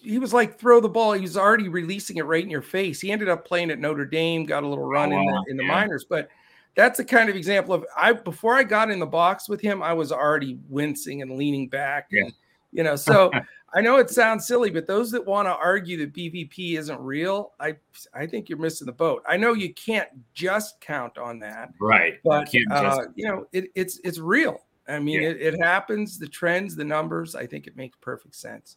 He 0.00 0.18
was 0.18 0.32
like 0.32 0.58
throw 0.58 0.80
the 0.80 0.88
ball. 0.88 1.12
He 1.12 1.22
was 1.22 1.36
already 1.36 1.68
releasing 1.68 2.16
it 2.16 2.22
right 2.22 2.42
in 2.42 2.50
your 2.50 2.62
face. 2.62 3.00
He 3.00 3.12
ended 3.12 3.28
up 3.28 3.46
playing 3.46 3.70
at 3.70 3.78
Notre 3.78 4.06
Dame, 4.06 4.44
got 4.44 4.62
a 4.62 4.68
little 4.68 4.84
run 4.84 5.12
oh, 5.12 5.18
in 5.18 5.26
the 5.26 5.44
in 5.50 5.56
the 5.56 5.64
yeah. 5.64 5.72
minors, 5.72 6.04
but 6.08 6.28
that's 6.74 7.00
a 7.00 7.04
kind 7.04 7.28
of 7.28 7.36
example 7.36 7.74
of 7.74 7.84
I 7.96 8.12
before 8.12 8.54
I 8.54 8.62
got 8.62 8.90
in 8.90 8.98
the 8.98 9.06
box 9.06 9.48
with 9.48 9.60
him, 9.60 9.82
I 9.82 9.92
was 9.92 10.12
already 10.12 10.58
wincing 10.68 11.22
and 11.22 11.32
leaning 11.32 11.68
back. 11.68 12.06
Yeah. 12.10 12.24
And, 12.24 12.32
you 12.72 12.84
know, 12.84 12.96
so 12.96 13.30
I 13.74 13.80
know 13.80 13.96
it 13.96 14.10
sounds 14.10 14.46
silly, 14.46 14.70
but 14.70 14.86
those 14.86 15.10
that 15.10 15.24
want 15.26 15.46
to 15.46 15.54
argue 15.54 15.98
that 15.98 16.14
BVP 16.14 16.78
isn't 16.78 17.00
real, 17.00 17.52
I 17.60 17.76
I 18.14 18.26
think 18.26 18.48
you're 18.48 18.58
missing 18.58 18.86
the 18.86 18.92
boat. 18.92 19.22
I 19.28 19.36
know 19.36 19.52
you 19.52 19.74
can't 19.74 20.08
just 20.34 20.80
count 20.80 21.18
on 21.18 21.38
that, 21.40 21.72
right? 21.80 22.14
But 22.24 22.52
you, 22.54 22.64
uh, 22.70 23.06
you 23.14 23.28
know, 23.28 23.46
it, 23.52 23.66
it's 23.74 24.00
it's 24.04 24.18
real. 24.18 24.60
I 24.88 25.00
mean, 25.00 25.20
yeah. 25.20 25.28
it, 25.28 25.54
it 25.54 25.62
happens. 25.62 26.18
The 26.18 26.28
trends, 26.28 26.74
the 26.74 26.84
numbers. 26.84 27.34
I 27.34 27.46
think 27.46 27.66
it 27.66 27.76
makes 27.76 27.98
perfect 28.00 28.34
sense. 28.36 28.76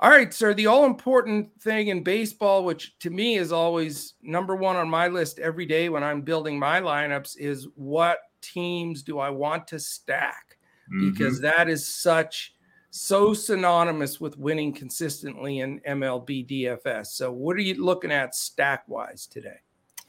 All 0.00 0.10
right, 0.10 0.32
sir. 0.32 0.54
The 0.54 0.66
all 0.66 0.84
important 0.84 1.60
thing 1.60 1.88
in 1.88 2.04
baseball, 2.04 2.64
which 2.64 2.96
to 3.00 3.10
me 3.10 3.36
is 3.36 3.50
always 3.50 4.14
number 4.22 4.54
one 4.54 4.76
on 4.76 4.88
my 4.88 5.08
list 5.08 5.40
every 5.40 5.66
day 5.66 5.88
when 5.88 6.04
I'm 6.04 6.22
building 6.22 6.56
my 6.56 6.80
lineups, 6.80 7.36
is 7.36 7.66
what 7.74 8.18
teams 8.40 9.02
do 9.02 9.18
I 9.18 9.30
want 9.30 9.66
to 9.68 9.80
stack? 9.80 10.56
Mm-hmm. 10.88 11.10
Because 11.10 11.40
that 11.40 11.68
is 11.68 11.86
such 11.86 12.54
so 12.90 13.34
synonymous 13.34 14.20
with 14.20 14.38
winning 14.38 14.72
consistently 14.72 15.60
in 15.60 15.80
MLB 15.80 16.48
DFS. 16.48 17.08
So, 17.08 17.32
what 17.32 17.56
are 17.56 17.60
you 17.60 17.82
looking 17.84 18.12
at 18.12 18.36
stack 18.36 18.84
wise 18.88 19.26
today? 19.26 19.58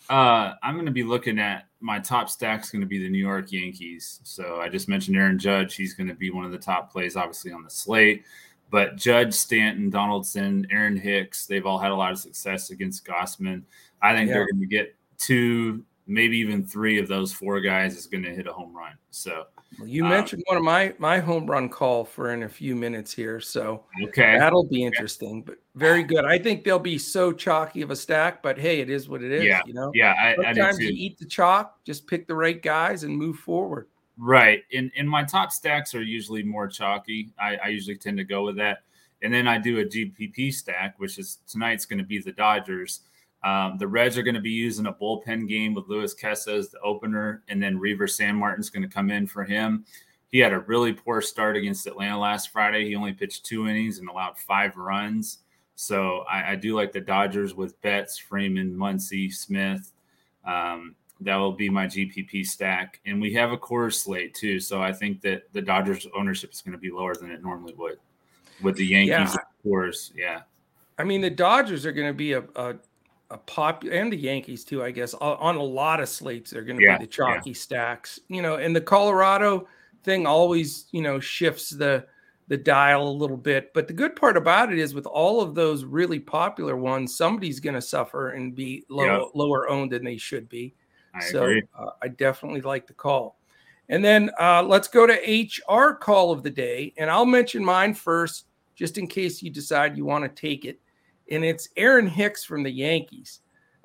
Uh, 0.07 0.53
I'm 0.63 0.75
going 0.75 0.85
to 0.85 0.91
be 0.91 1.03
looking 1.03 1.39
at 1.39 1.65
my 1.81 1.99
top 1.99 2.29
stack 2.29 2.63
is 2.63 2.69
going 2.69 2.81
to 2.81 2.87
be 2.87 2.99
the 2.99 3.09
New 3.09 3.19
York 3.19 3.51
Yankees. 3.51 4.21
So, 4.23 4.59
I 4.61 4.69
just 4.69 4.87
mentioned 4.87 5.17
Aaron 5.17 5.39
Judge. 5.39 5.75
He's 5.75 5.95
going 5.95 6.07
to 6.07 6.15
be 6.15 6.29
one 6.29 6.45
of 6.45 6.51
the 6.51 6.59
top 6.59 6.91
plays, 6.91 7.15
obviously, 7.15 7.51
on 7.51 7.63
the 7.63 7.69
slate. 7.69 8.23
But 8.69 8.97
Judge, 8.97 9.33
Stanton, 9.33 9.89
Donaldson, 9.89 10.67
Aaron 10.71 10.95
Hicks, 10.95 11.45
they've 11.45 11.65
all 11.65 11.79
had 11.79 11.91
a 11.91 11.95
lot 11.95 12.11
of 12.11 12.19
success 12.19 12.69
against 12.69 13.05
Gausman. 13.05 13.63
I 14.01 14.13
think 14.13 14.27
yeah. 14.27 14.35
they're 14.35 14.51
going 14.51 14.61
to 14.61 14.67
get 14.67 14.95
two, 15.17 15.83
maybe 16.07 16.37
even 16.37 16.63
three 16.65 16.99
of 16.99 17.07
those 17.07 17.33
four 17.33 17.59
guys 17.61 17.97
is 17.97 18.05
going 18.05 18.23
to 18.23 18.33
hit 18.33 18.47
a 18.47 18.53
home 18.53 18.75
run. 18.75 18.93
So, 19.11 19.45
well, 19.77 19.87
you 19.87 20.03
um, 20.03 20.09
mentioned 20.09 20.43
one 20.47 20.57
of 20.57 20.63
my 20.63 20.93
my 20.97 21.19
home 21.19 21.45
run 21.45 21.69
call 21.69 22.03
for 22.03 22.33
in 22.33 22.43
a 22.43 22.49
few 22.49 22.75
minutes 22.75 23.13
here, 23.13 23.39
so 23.39 23.85
okay, 24.03 24.37
that'll 24.37 24.67
be 24.67 24.83
interesting. 24.83 25.41
But 25.41 25.57
very 25.75 26.03
good. 26.03 26.25
I 26.25 26.39
think 26.39 26.63
they'll 26.63 26.79
be 26.79 26.97
so 26.97 27.31
chalky 27.31 27.81
of 27.81 27.91
a 27.91 27.95
stack, 27.95 28.41
but 28.41 28.57
hey, 28.57 28.81
it 28.81 28.89
is 28.89 29.09
what 29.09 29.23
it 29.23 29.31
is. 29.31 29.43
Yeah, 29.43 29.61
you 29.65 29.73
know. 29.73 29.91
Yeah, 29.93 30.13
I, 30.19 30.35
sometimes 30.35 30.79
I 30.79 30.83
you 30.83 30.89
eat 30.89 31.17
the 31.19 31.25
chalk, 31.25 31.83
just 31.85 32.07
pick 32.07 32.27
the 32.27 32.35
right 32.35 32.61
guys 32.61 33.03
and 33.03 33.15
move 33.15 33.37
forward. 33.37 33.87
Right, 34.21 34.63
and 34.73 34.91
and 34.97 35.09
my 35.09 35.23
top 35.23 35.49
stacks 35.49 35.95
are 35.95 36.01
usually 36.01 36.43
more 36.43 36.67
chalky. 36.67 37.31
I, 37.39 37.55
I 37.55 37.67
usually 37.69 37.95
tend 37.95 38.17
to 38.17 38.25
go 38.25 38.43
with 38.43 38.57
that, 38.57 38.79
and 39.21 39.33
then 39.33 39.47
I 39.47 39.57
do 39.57 39.79
a 39.79 39.85
GPP 39.85 40.53
stack, 40.53 40.95
which 40.99 41.17
is 41.17 41.37
tonight's 41.47 41.85
going 41.85 41.99
to 41.99 42.05
be 42.05 42.19
the 42.19 42.33
Dodgers. 42.33 42.99
Um, 43.45 43.77
the 43.77 43.87
Reds 43.87 44.17
are 44.17 44.23
going 44.23 44.35
to 44.35 44.41
be 44.41 44.49
using 44.49 44.87
a 44.87 44.93
bullpen 44.93 45.47
game 45.47 45.73
with 45.73 45.87
Luis 45.87 46.13
Cessa 46.13 46.57
as 46.57 46.69
the 46.69 46.81
opener, 46.81 47.43
and 47.47 47.63
then 47.63 47.79
Reiver 47.79 48.09
Sanmartin's 48.09 48.69
going 48.69 48.83
to 48.83 48.93
come 48.93 49.09
in 49.09 49.25
for 49.25 49.45
him. 49.45 49.85
He 50.27 50.39
had 50.39 50.51
a 50.51 50.59
really 50.59 50.91
poor 50.91 51.21
start 51.21 51.55
against 51.55 51.87
Atlanta 51.87 52.19
last 52.19 52.49
Friday. 52.49 52.85
He 52.89 52.95
only 52.97 53.13
pitched 53.13 53.45
two 53.45 53.69
innings 53.69 53.99
and 53.99 54.09
allowed 54.09 54.37
five 54.37 54.75
runs. 54.75 55.39
So 55.75 56.25
I, 56.29 56.51
I 56.51 56.55
do 56.55 56.75
like 56.75 56.91
the 56.91 56.99
Dodgers 56.99 57.55
with 57.55 57.81
Betts, 57.81 58.17
Freeman, 58.17 58.75
Muncy, 58.75 59.33
Smith. 59.33 59.93
Um, 60.45 60.95
that 61.21 61.35
will 61.35 61.51
be 61.51 61.69
my 61.69 61.85
GPP 61.85 62.45
stack, 62.45 62.99
and 63.05 63.19
we 63.21 63.33
have 63.33 63.51
a 63.51 63.57
core 63.57 63.91
slate 63.91 64.33
too. 64.33 64.59
So 64.59 64.81
I 64.81 64.93
think 64.93 65.21
that 65.21 65.51
the 65.53 65.61
Dodgers 65.61 66.07
ownership 66.15 66.53
is 66.53 66.61
going 66.61 66.73
to 66.73 66.79
be 66.79 66.91
lower 66.91 67.15
than 67.15 67.31
it 67.31 67.41
normally 67.41 67.73
would 67.75 67.97
with 68.61 68.75
the 68.75 68.85
Yankees, 68.85 69.09
yeah. 69.09 69.33
of 69.33 69.63
course. 69.63 70.11
Yeah. 70.15 70.41
I 70.97 71.03
mean, 71.03 71.21
the 71.21 71.29
Dodgers 71.29 71.85
are 71.85 71.91
going 71.91 72.07
to 72.07 72.13
be 72.13 72.33
a, 72.33 72.43
a 72.55 72.75
a 73.31 73.37
pop 73.37 73.83
and 73.83 74.11
the 74.11 74.17
Yankees 74.17 74.63
too, 74.63 74.83
I 74.83 74.91
guess, 74.91 75.13
on 75.13 75.55
a 75.55 75.63
lot 75.63 75.99
of 75.99 76.09
slates. 76.09 76.51
They're 76.51 76.63
going 76.63 76.79
to 76.79 76.83
yeah, 76.83 76.97
be 76.97 77.05
the 77.05 77.11
chalky 77.11 77.51
yeah. 77.51 77.55
stacks, 77.55 78.19
you 78.27 78.41
know, 78.41 78.55
and 78.55 78.75
the 78.75 78.81
Colorado 78.81 79.67
thing 80.03 80.25
always, 80.25 80.87
you 80.91 81.01
know, 81.01 81.19
shifts 81.19 81.69
the 81.69 82.05
the 82.47 82.57
dial 82.57 83.07
a 83.07 83.11
little 83.11 83.37
bit. 83.37 83.71
But 83.75 83.87
the 83.87 83.93
good 83.93 84.15
part 84.15 84.35
about 84.35 84.73
it 84.73 84.79
is 84.79 84.95
with 84.95 85.05
all 85.05 85.41
of 85.41 85.53
those 85.53 85.85
really 85.85 86.19
popular 86.19 86.75
ones, 86.75 87.15
somebody's 87.15 87.59
going 87.59 87.75
to 87.75 87.81
suffer 87.81 88.31
and 88.31 88.55
be 88.55 88.83
low, 88.89 89.05
yeah. 89.05 89.23
lower 89.35 89.69
owned 89.69 89.91
than 89.91 90.03
they 90.03 90.17
should 90.17 90.49
be. 90.49 90.73
I 91.13 91.19
so 91.21 91.59
uh, 91.77 91.89
I 92.01 92.07
definitely 92.09 92.61
like 92.61 92.87
the 92.87 92.93
call. 92.93 93.37
And 93.89 94.05
then 94.05 94.29
uh, 94.39 94.61
let's 94.63 94.87
go 94.87 95.07
to 95.07 95.13
HR 95.13 95.93
call 95.93 96.31
of 96.31 96.43
the 96.43 96.49
day. 96.49 96.93
And 96.97 97.09
I'll 97.09 97.25
mention 97.25 97.65
mine 97.65 97.95
first, 97.95 98.45
just 98.75 98.97
in 98.97 99.07
case 99.07 99.41
you 99.41 99.49
decide 99.49 99.97
you 99.97 100.05
want 100.05 100.23
to 100.23 100.41
take 100.41 100.65
it 100.65 100.79
and 101.31 101.43
it's 101.43 101.69
Aaron 101.77 102.07
Hicks 102.07 102.43
from 102.43 102.63
the 102.63 102.71
Yankees. 102.71 103.39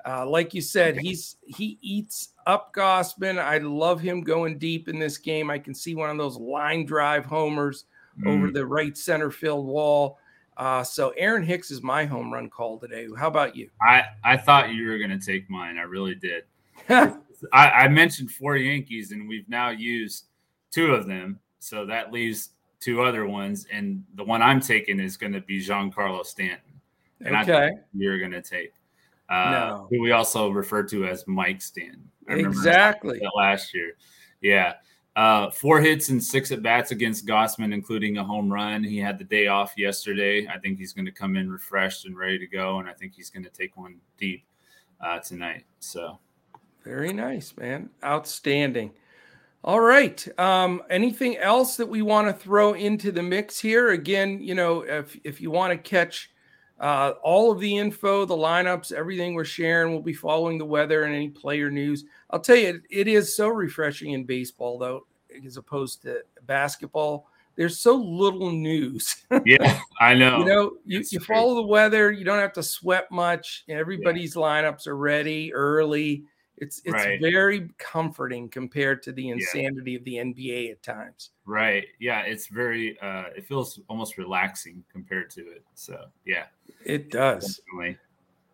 Uh, 0.07 0.25
like 0.25 0.53
you 0.53 0.61
said, 0.61 0.97
he's 0.97 1.37
he 1.47 1.79
eats 1.81 2.29
up 2.45 2.73
Gausman. 2.73 3.39
I 3.39 3.57
love 3.57 3.99
him 3.99 4.21
going 4.21 4.59
deep 4.59 4.87
in 4.87 4.99
this 4.99 5.17
game. 5.17 5.49
I 5.49 5.57
can 5.57 5.73
see 5.73 5.95
one 5.95 6.11
of 6.11 6.17
those 6.17 6.37
line 6.37 6.85
drive 6.85 7.25
homers 7.25 7.85
mm. 8.19 8.29
over 8.29 8.51
the 8.51 8.65
right 8.65 8.95
center 8.95 9.31
field 9.31 9.65
wall. 9.65 10.19
Uh, 10.57 10.83
so 10.83 11.09
Aaron 11.17 11.43
Hicks 11.43 11.71
is 11.71 11.81
my 11.81 12.05
home 12.05 12.31
run 12.31 12.49
call 12.49 12.77
today. 12.77 13.07
How 13.17 13.27
about 13.27 13.55
you? 13.55 13.69
I 13.81 14.03
I 14.23 14.37
thought 14.37 14.69
you 14.69 14.87
were 14.87 14.99
going 14.99 15.17
to 15.17 15.19
take 15.19 15.49
mine. 15.49 15.77
I 15.77 15.83
really 15.83 16.15
did. 16.15 16.43
I, 16.89 17.13
I 17.53 17.87
mentioned 17.87 18.31
four 18.31 18.57
Yankees, 18.57 19.11
and 19.11 19.27
we've 19.27 19.47
now 19.49 19.69
used 19.69 20.25
two 20.71 20.93
of 20.93 21.07
them. 21.07 21.39
So 21.59 21.85
that 21.85 22.11
leaves 22.11 22.49
two 22.79 23.01
other 23.01 23.25
ones, 23.25 23.65
and 23.71 24.03
the 24.15 24.23
one 24.23 24.41
I'm 24.41 24.59
taking 24.59 24.99
is 24.99 25.17
going 25.17 25.33
to 25.33 25.41
be 25.41 25.59
Giancarlo 25.59 26.25
Stanton 26.25 26.75
and 27.21 27.35
okay. 27.35 27.71
You're 27.93 28.19
going 28.19 28.31
to 28.31 28.41
take. 28.41 28.73
Uh, 29.29 29.51
no. 29.51 29.87
Who 29.89 30.01
we 30.01 30.11
also 30.11 30.49
refer 30.49 30.83
to 30.83 31.05
as 31.05 31.25
Mike 31.27 31.61
Stan. 31.61 32.03
Exactly. 32.27 33.21
last 33.35 33.73
year. 33.73 33.93
Yeah. 34.41 34.73
Uh, 35.15 35.49
four 35.49 35.79
hits 35.79 36.09
and 36.09 36.21
six 36.21 36.51
at 36.51 36.61
bats 36.61 36.91
against 36.91 37.25
Gausman, 37.25 37.73
including 37.73 38.17
a 38.17 38.23
home 38.23 38.51
run. 38.51 38.83
He 38.83 38.97
had 38.97 39.17
the 39.17 39.23
day 39.23 39.47
off 39.47 39.73
yesterday. 39.77 40.47
I 40.47 40.59
think 40.59 40.77
he's 40.77 40.91
going 40.91 41.05
to 41.05 41.11
come 41.11 41.37
in 41.37 41.49
refreshed 41.49 42.05
and 42.05 42.17
ready 42.17 42.37
to 42.37 42.47
go, 42.47 42.79
and 42.79 42.89
I 42.89 42.93
think 42.93 43.13
he's 43.15 43.29
going 43.29 43.45
to 43.45 43.49
take 43.49 43.77
one 43.77 43.97
deep 44.17 44.43
uh, 44.99 45.19
tonight. 45.19 45.65
So, 45.79 46.19
very 46.85 47.11
nice, 47.11 47.53
man. 47.57 47.89
Outstanding. 48.03 48.91
All 49.63 49.79
right. 49.79 50.25
Um, 50.39 50.83
anything 50.91 51.37
else 51.37 51.75
that 51.77 51.87
we 51.87 52.03
want 52.03 52.27
to 52.27 52.33
throw 52.33 52.73
into 52.73 53.11
the 53.11 53.23
mix 53.23 53.59
here? 53.59 53.89
Again, 53.89 54.39
you 54.39 54.53
know, 54.53 54.81
if 54.81 55.17
if 55.23 55.41
you 55.41 55.49
want 55.49 55.71
to 55.71 55.77
catch 55.77 56.29
uh, 56.79 57.13
all 57.23 57.51
of 57.51 57.59
the 57.59 57.77
info, 57.77 58.25
the 58.25 58.35
lineups, 58.35 58.91
everything 58.91 59.33
we're 59.33 59.43
sharing, 59.43 59.91
we'll 59.91 60.03
be 60.03 60.13
following 60.13 60.59
the 60.59 60.65
weather 60.65 61.03
and 61.05 61.15
any 61.15 61.29
player 61.29 61.71
news. 61.71 62.05
I'll 62.29 62.39
tell 62.39 62.55
you, 62.55 62.79
it 62.91 63.07
is 63.07 63.35
so 63.35 63.47
refreshing 63.47 64.11
in 64.11 64.25
baseball, 64.25 64.77
though, 64.77 65.07
as 65.43 65.57
opposed 65.57 66.03
to 66.03 66.21
basketball. 66.43 67.27
There's 67.55 67.79
so 67.79 67.95
little 67.95 68.51
news. 68.51 69.23
yeah, 69.45 69.79
I 69.99 70.13
know. 70.13 70.37
you 70.37 70.45
know, 70.45 70.71
you, 70.85 71.03
you 71.09 71.19
follow 71.21 71.55
the 71.55 71.65
weather, 71.65 72.11
you 72.11 72.25
don't 72.25 72.37
have 72.37 72.53
to 72.53 72.63
sweat 72.63 73.09
much. 73.09 73.63
Everybody's 73.67 74.35
yeah. 74.35 74.41
lineups 74.41 74.85
are 74.85 74.97
ready 74.97 75.51
early. 75.53 76.25
It's 76.57 76.81
it's 76.85 76.93
right. 76.93 77.19
very 77.19 77.69
comforting 77.77 78.47
compared 78.47 79.03
to 79.03 79.11
the 79.11 79.29
insanity 79.29 79.91
yeah. 79.91 79.97
of 79.97 80.05
the 80.05 80.15
NBA 80.15 80.71
at 80.71 80.83
times. 80.83 81.31
Right. 81.45 81.85
Yeah, 81.99 82.21
it's 82.21 82.47
very 82.47 82.97
uh 83.01 83.25
it 83.35 83.45
feels 83.45 83.79
almost 83.89 84.17
relaxing 84.17 84.83
compared 84.91 85.29
to 85.31 85.41
it. 85.41 85.63
So, 85.73 86.05
yeah. 86.25 86.45
It 86.85 87.11
does. 87.11 87.57
Definitely. 87.57 87.97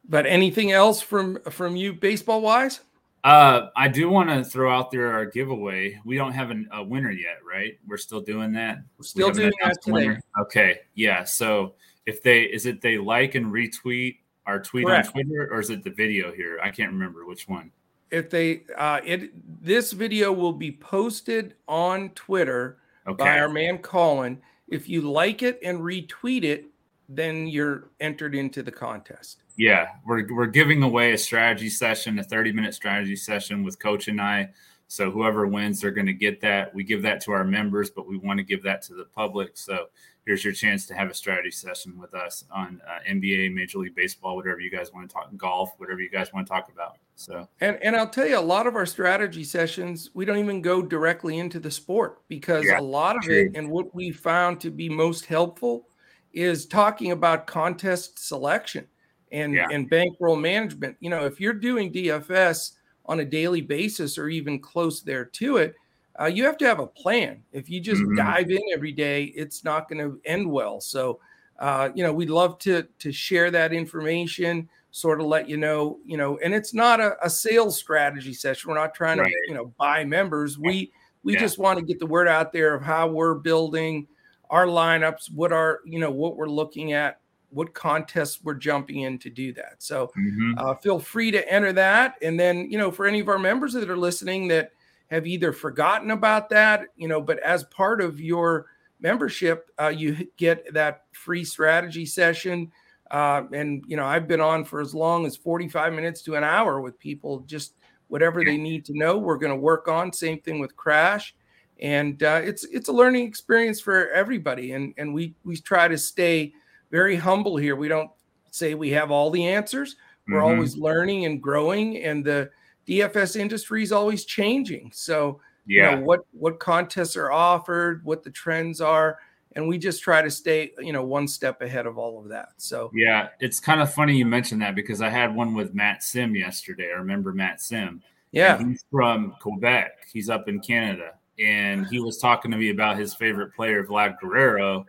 But 0.10 0.26
anything 0.26 0.72
else 0.72 1.02
from 1.02 1.40
from 1.52 1.76
you 1.76 1.94
baseball 1.94 2.42
wise? 2.42 2.82
Uh, 3.24 3.70
I 3.76 3.88
do 3.88 4.10
want 4.10 4.30
to 4.30 4.44
throw 4.44 4.76
out 4.76 4.90
there 4.90 5.14
our 5.14 5.26
giveaway. 5.26 6.00
We 6.04 6.18
don't 6.18 6.32
have 6.32 6.50
an, 6.50 6.68
a 6.72 6.84
winner 6.84 7.12
yet, 7.12 7.38
right? 7.48 7.78
We're 7.88 7.98
still 7.98 8.22
doing 8.22 8.52
that. 8.54 8.80
We're 8.98 9.04
still 9.04 9.28
we 9.28 9.34
doing 9.34 9.54
that 9.62 9.80
today. 9.82 9.92
Winner. 9.92 10.22
Okay, 10.42 10.80
yeah. 10.96 11.24
So 11.24 11.76
if 12.08 12.24
they 12.24 12.42
is 12.42 12.66
it 12.66 12.82
they 12.82 12.98
like 12.98 13.36
and 13.36 13.48
retweet 13.48 14.18
our 14.48 14.60
tweet 14.60 14.88
Correct. 14.88 15.08
on 15.08 15.14
Twitter, 15.14 15.50
or 15.52 15.60
is 15.60 15.70
it 15.70 15.84
the 15.84 15.92
video 15.92 16.32
here? 16.32 16.60
I 16.64 16.72
can't 16.72 16.92
remember 16.92 17.26
which 17.26 17.48
one. 17.48 17.72
If 18.12 18.30
they 18.30 18.64
uh, 18.78 19.00
it 19.04 19.32
this 19.64 19.92
video 19.94 20.32
will 20.32 20.54
be 20.54 20.72
posted 20.72 21.56
on 21.68 22.10
Twitter 22.10 22.78
okay. 23.08 23.24
by 23.24 23.40
our 23.40 23.50
man 23.50 23.78
Colin. 23.80 24.42
If 24.68 24.88
you 24.88 25.02
like 25.02 25.42
it 25.42 25.60
and 25.64 25.80
retweet 25.80 26.44
it, 26.44 26.66
then 27.10 27.48
you're 27.48 27.90
entered 28.00 28.36
into 28.36 28.64
the 28.64 28.72
contest. 28.72 29.44
Yeah, 29.58 29.88
we're 30.06 30.26
we're 30.34 30.48
giving 30.48 30.84
away 30.84 31.14
a 31.14 31.18
strategy 31.18 31.70
session, 31.70 32.20
a 32.20 32.24
30 32.24 32.52
minute 32.52 32.74
strategy 32.74 33.16
session 33.16 33.64
with 33.64 33.80
Coach 33.80 34.08
and 34.08 34.22
I. 34.22 34.52
So 34.88 35.10
whoever 35.10 35.48
wins, 35.48 35.80
they're 35.80 35.92
going 35.92 36.08
to 36.08 36.14
get 36.14 36.42
that. 36.42 36.76
We 36.76 36.84
give 36.84 37.02
that 37.04 37.22
to 37.22 37.32
our 37.32 37.46
members, 37.46 37.90
but 37.90 38.08
we 38.08 38.18
want 38.18 38.40
to 38.40 38.44
give 38.44 38.62
that 38.64 38.82
to 38.84 38.94
the 38.94 39.06
public. 39.06 39.52
So 39.58 39.86
here's 40.26 40.44
your 40.44 40.54
chance 40.54 40.86
to 40.86 40.94
have 40.94 41.10
a 41.10 41.14
strategy 41.14 41.52
session 41.52 41.98
with 42.00 42.14
us 42.14 42.46
on 42.52 42.82
uh, 42.88 43.00
NBA, 43.10 43.54
Major 43.54 43.80
League 43.80 43.96
Baseball, 43.96 44.36
whatever 44.36 44.60
you 44.60 44.70
guys 44.70 44.94
want 44.94 45.10
to 45.10 45.14
talk, 45.14 45.36
golf, 45.36 45.74
whatever 45.78 46.00
you 46.00 46.10
guys 46.10 46.32
want 46.32 46.46
to 46.46 46.52
talk 46.54 46.70
about. 46.74 46.98
So, 47.16 47.48
and 47.60 47.78
and 47.84 47.96
I'll 47.96 48.10
tell 48.10 48.28
you, 48.28 48.38
a 48.38 48.42
lot 48.42 48.68
of 48.68 48.76
our 48.76 48.86
strategy 48.86 49.44
sessions, 49.44 50.10
we 50.14 50.26
don't 50.26 50.38
even 50.38 50.62
go 50.62 50.82
directly 50.82 51.40
into 51.40 51.60
the 51.60 51.72
sport 51.72 52.22
because 52.28 52.66
yeah, 52.66 52.80
a 52.80 52.82
lot 52.82 53.16
of 53.16 53.24
true. 53.24 53.46
it, 53.46 53.58
and 53.58 53.70
what 53.70 53.94
we 53.94 54.12
found 54.12 54.60
to 54.62 54.72
be 54.72 54.90
most 54.90 55.26
helpful, 55.26 55.88
is 56.34 56.66
talking 56.66 57.12
about 57.12 57.48
contest 57.48 58.26
selection 58.26 58.88
and 59.32 59.54
yeah. 59.54 59.68
and 59.72 59.90
bankroll 59.90 60.36
management. 60.36 60.98
You 61.00 61.10
know, 61.10 61.26
if 61.26 61.40
you're 61.40 61.54
doing 61.54 61.92
DFS 61.92 62.74
on 63.06 63.20
a 63.20 63.26
daily 63.26 63.62
basis 63.62 64.18
or 64.18 64.30
even 64.30 64.60
close 64.60 65.02
there 65.02 65.26
to 65.26 65.58
it, 65.58 65.76
uh, 66.22 66.26
you 66.26 66.46
have 66.46 66.58
to 66.58 66.66
have 66.66 66.80
a 66.80 66.88
plan. 66.88 67.42
If 67.52 67.70
you 67.70 67.80
just 67.80 68.02
mm-hmm. 68.02 68.16
dive 68.16 68.52
in 68.52 68.62
every 68.74 68.92
day, 68.92 69.26
it's 69.36 69.64
not 69.64 69.90
going 69.90 70.00
to 70.00 70.20
end 70.26 70.50
well. 70.50 70.80
So, 70.80 71.20
uh, 71.60 71.90
you 71.96 72.04
know, 72.04 72.14
we'd 72.14 72.30
love 72.30 72.60
to 72.60 72.88
to 73.00 73.12
share 73.12 73.50
that 73.52 73.74
information, 73.74 74.70
sort 74.92 75.20
of 75.20 75.28
let 75.28 75.50
you 75.50 75.58
know, 75.58 76.00
you 76.06 76.18
know, 76.18 76.38
and 76.44 76.54
it's 76.54 76.74
not 76.74 77.00
a, 77.00 77.16
a 77.24 77.30
sales 77.30 77.78
strategy 77.78 78.34
session. 78.34 78.70
We're 78.70 78.78
not 78.78 78.94
trying 78.94 79.20
right. 79.20 79.28
to, 79.28 79.38
you 79.48 79.54
know, 79.54 79.74
buy 79.78 80.04
members. 80.04 80.60
We 80.60 80.92
we 81.24 81.34
yeah. 81.34 81.40
just 81.40 81.58
want 81.58 81.80
to 81.80 81.86
get 81.86 82.00
the 82.00 82.06
word 82.06 82.28
out 82.28 82.52
there 82.52 82.76
of 82.76 82.84
how 82.84 83.08
we're 83.08 83.36
building 83.36 84.08
our 84.50 84.66
lineups, 84.66 85.32
what 85.34 85.52
are 85.54 85.80
you 85.86 86.00
know 86.00 86.12
what 86.12 86.36
we're 86.36 86.50
looking 86.50 86.94
at, 86.94 87.20
what 87.50 87.74
contests 87.74 88.44
we're 88.44 88.54
jumping 88.54 89.02
in 89.02 89.18
to 89.20 89.30
do 89.30 89.54
that. 89.54 89.76
So 89.80 90.12
mm-hmm. 90.18 90.54
uh, 90.58 90.76
feel 90.76 91.00
free 91.00 91.32
to 91.32 91.52
enter 91.52 91.74
that, 91.74 92.16
and 92.22 92.40
then 92.40 92.70
you 92.70 92.78
know 92.78 92.92
for 92.92 93.06
any 93.06 93.22
of 93.22 93.30
our 93.30 93.40
members 93.40 93.74
that 93.74 93.90
are 93.90 93.98
listening 93.98 94.48
that 94.50 94.72
have 95.12 95.28
either 95.28 95.52
forgotten 95.52 96.12
about 96.12 96.50
that, 96.50 96.86
you 96.96 97.08
know, 97.08 97.22
but 97.22 97.38
as 97.40 97.66
part 97.66 98.02
of 98.02 98.22
your 98.22 98.68
membership, 99.02 99.70
uh, 99.80 99.90
you 99.90 100.28
get 100.38 100.74
that 100.74 101.04
free 101.12 101.44
strategy 101.44 102.06
session. 102.06 102.72
Uh, 103.12 103.44
and, 103.52 103.84
you 103.88 103.98
know, 103.98 104.06
I've 104.06 104.28
been 104.28 104.40
on 104.40 104.64
for 104.64 104.80
as 104.80 104.96
long 104.96 105.26
as 105.26 105.36
45 105.36 105.92
minutes 105.92 106.22
to 106.24 106.36
an 106.36 106.46
hour 106.46 106.80
with 106.80 106.98
people, 106.98 107.42
just 107.42 107.74
whatever 108.08 108.44
they 108.46 108.56
need 108.58 108.86
to 108.86 108.98
know, 108.98 109.18
we're 109.18 109.38
going 109.38 109.52
to 109.52 109.60
work 109.60 109.90
on. 109.90 110.14
Same 110.14 110.40
thing 110.40 110.60
with 110.60 110.78
Crash. 110.78 111.36
And 111.82 112.24
uh, 112.24 112.42
it's 112.44 112.64
it's 112.66 112.90
a 112.90 112.94
learning 112.94 113.26
experience 113.26 113.82
for 113.82 114.12
everybody, 114.12 114.74
and 114.74 114.94
and 115.00 115.16
we 115.16 115.34
we 115.44 115.58
try 115.58 115.88
to 115.88 115.98
stay 115.98 116.54
very 116.92 117.16
humble 117.16 117.58
here. 117.58 117.76
We 117.76 117.88
don't 117.88 118.12
say 118.52 118.76
we 118.76 118.92
have 118.92 119.10
all 119.10 119.32
the 119.32 119.48
answers. 119.48 119.96
We're 120.28 120.36
mm-hmm. 120.36 120.46
always 120.46 120.78
learning 120.78 121.26
and 121.26 121.42
growing, 121.42 121.98
and 122.04 122.24
the 122.24 122.52
DFS 122.88 123.36
industry 123.36 123.84
is 123.84 123.92
always 123.92 124.26
changing. 124.26 124.92
So, 124.94 125.40
yeah, 125.68 125.92
you 125.92 125.96
know, 125.98 126.02
what 126.04 126.26
what 126.32 126.60
contests 126.60 127.16
are 127.16 127.32
offered, 127.32 128.04
what 128.04 128.24
the 128.24 128.32
trends 128.32 128.82
are, 128.82 129.20
and 129.56 129.68
we 129.68 129.78
just 129.78 130.02
try 130.02 130.22
to 130.22 130.32
stay, 130.32 130.72
you 130.80 130.94
know, 130.94 131.04
one 131.04 131.28
step 131.28 131.62
ahead 131.62 131.86
of 131.86 131.98
all 131.98 132.20
of 132.20 132.30
that. 132.30 132.50
So, 132.58 132.92
yeah, 132.94 133.30
it's 133.40 133.60
kind 133.60 133.82
of 133.82 133.94
funny 133.94 134.18
you 134.18 134.26
mentioned 134.26 134.62
that 134.62 134.76
because 134.76 135.02
I 135.02 135.10
had 135.10 135.34
one 135.36 135.54
with 135.54 135.74
Matt 135.74 136.04
Sim 136.04 136.36
yesterday. 136.36 136.90
I 136.92 136.98
remember 136.98 137.34
Matt 137.34 137.62
Sim. 137.62 138.02
Yeah, 138.32 138.58
he's 138.58 138.86
from 138.90 139.36
Quebec. 139.42 140.08
He's 140.12 140.30
up 140.30 140.48
in 140.48 140.60
Canada, 140.62 141.14
and 141.38 141.86
he 141.88 142.00
was 142.00 142.18
talking 142.18 142.50
to 142.52 142.58
me 142.58 142.70
about 142.70 142.98
his 142.98 143.14
favorite 143.14 143.54
player, 143.54 143.84
Vlad 143.84 144.20
Guerrero, 144.20 144.86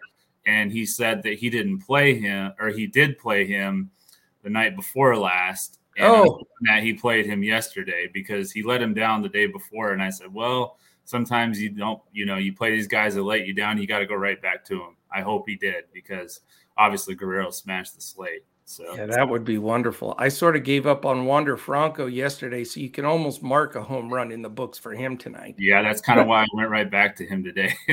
and 0.46 0.70
he 0.72 0.86
said 0.86 1.22
that 1.24 1.34
he 1.34 1.50
didn't 1.50 1.80
play 1.80 2.14
him, 2.14 2.52
or 2.60 2.68
he 2.68 2.86
did 2.86 3.18
play 3.18 3.44
him 3.44 3.90
the 4.42 4.50
night 4.50 4.76
before 4.76 5.16
last, 5.16 5.78
and 5.96 6.06
oh, 6.06 6.40
that 6.62 6.82
he 6.82 6.94
played 6.94 7.26
him 7.26 7.42
yesterday 7.42 8.08
because 8.12 8.50
he 8.50 8.62
let 8.62 8.80
him 8.80 8.94
down 8.94 9.22
the 9.22 9.28
day 9.28 9.46
before. 9.46 9.92
And 9.92 10.02
I 10.02 10.10
said, 10.10 10.32
well, 10.32 10.78
sometimes 11.04 11.60
you 11.60 11.70
don't, 11.70 12.00
you 12.12 12.24
know, 12.24 12.36
you 12.36 12.54
play 12.54 12.70
these 12.70 12.88
guys 12.88 13.14
that 13.14 13.22
let 13.22 13.46
you 13.46 13.54
down. 13.54 13.78
You 13.78 13.86
got 13.86 13.98
to 13.98 14.06
go 14.06 14.14
right 14.14 14.40
back 14.40 14.64
to 14.66 14.78
them. 14.78 14.96
I 15.14 15.20
hope 15.20 15.44
he 15.46 15.56
did 15.56 15.84
because 15.92 16.40
obviously 16.76 17.14
Guerrero 17.14 17.50
smashed 17.50 17.94
the 17.94 18.00
slate. 18.00 18.44
So 18.64 18.94
yeah, 18.94 19.06
that 19.06 19.28
would 19.28 19.44
be 19.44 19.58
wonderful. 19.58 20.14
I 20.18 20.28
sort 20.28 20.56
of 20.56 20.64
gave 20.64 20.86
up 20.86 21.04
on 21.04 21.26
Wander 21.26 21.56
Franco 21.56 22.06
yesterday, 22.06 22.64
so 22.64 22.80
you 22.80 22.88
can 22.88 23.04
almost 23.04 23.42
mark 23.42 23.74
a 23.74 23.82
home 23.82 24.10
run 24.10 24.32
in 24.32 24.40
the 24.40 24.48
books 24.48 24.78
for 24.78 24.92
him 24.94 25.18
tonight. 25.18 25.56
Yeah, 25.58 25.82
that's 25.82 26.00
kind 26.00 26.20
of 26.20 26.26
why 26.26 26.44
I 26.44 26.46
went 26.54 26.70
right 26.70 26.90
back 26.90 27.16
to 27.16 27.26
him 27.26 27.44
today. 27.44 27.74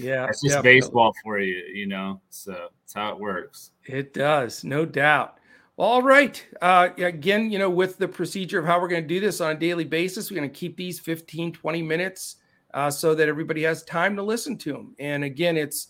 yeah, 0.00 0.26
it's 0.26 0.42
just 0.42 0.62
baseball 0.62 1.12
for 1.22 1.38
you, 1.38 1.62
you 1.72 1.86
know. 1.86 2.20
So 2.30 2.70
that's 2.80 2.94
how 2.94 3.12
it 3.12 3.20
works. 3.20 3.70
It 3.84 4.12
does, 4.12 4.64
no 4.64 4.84
doubt. 4.84 5.38
All 5.80 6.02
right. 6.02 6.46
Uh, 6.60 6.90
again, 6.98 7.50
you 7.50 7.58
know, 7.58 7.70
with 7.70 7.96
the 7.96 8.06
procedure 8.06 8.58
of 8.58 8.66
how 8.66 8.78
we're 8.78 8.88
going 8.88 9.02
to 9.02 9.08
do 9.08 9.18
this 9.18 9.40
on 9.40 9.52
a 9.52 9.58
daily 9.58 9.86
basis, 9.86 10.30
we're 10.30 10.36
going 10.36 10.50
to 10.50 10.54
keep 10.54 10.76
these 10.76 11.00
15, 11.00 11.54
20 11.54 11.82
minutes 11.82 12.36
uh, 12.74 12.90
so 12.90 13.14
that 13.14 13.28
everybody 13.28 13.62
has 13.62 13.82
time 13.84 14.14
to 14.16 14.22
listen 14.22 14.58
to 14.58 14.74
them. 14.74 14.94
And 14.98 15.24
again, 15.24 15.56
it's 15.56 15.86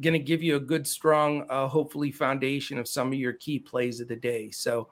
going 0.00 0.14
to 0.14 0.18
give 0.18 0.42
you 0.42 0.56
a 0.56 0.60
good, 0.60 0.86
strong, 0.86 1.44
uh, 1.50 1.68
hopefully, 1.68 2.10
foundation 2.10 2.78
of 2.78 2.88
some 2.88 3.08
of 3.08 3.18
your 3.18 3.34
key 3.34 3.58
plays 3.58 4.00
of 4.00 4.08
the 4.08 4.16
day. 4.16 4.50
So 4.50 4.88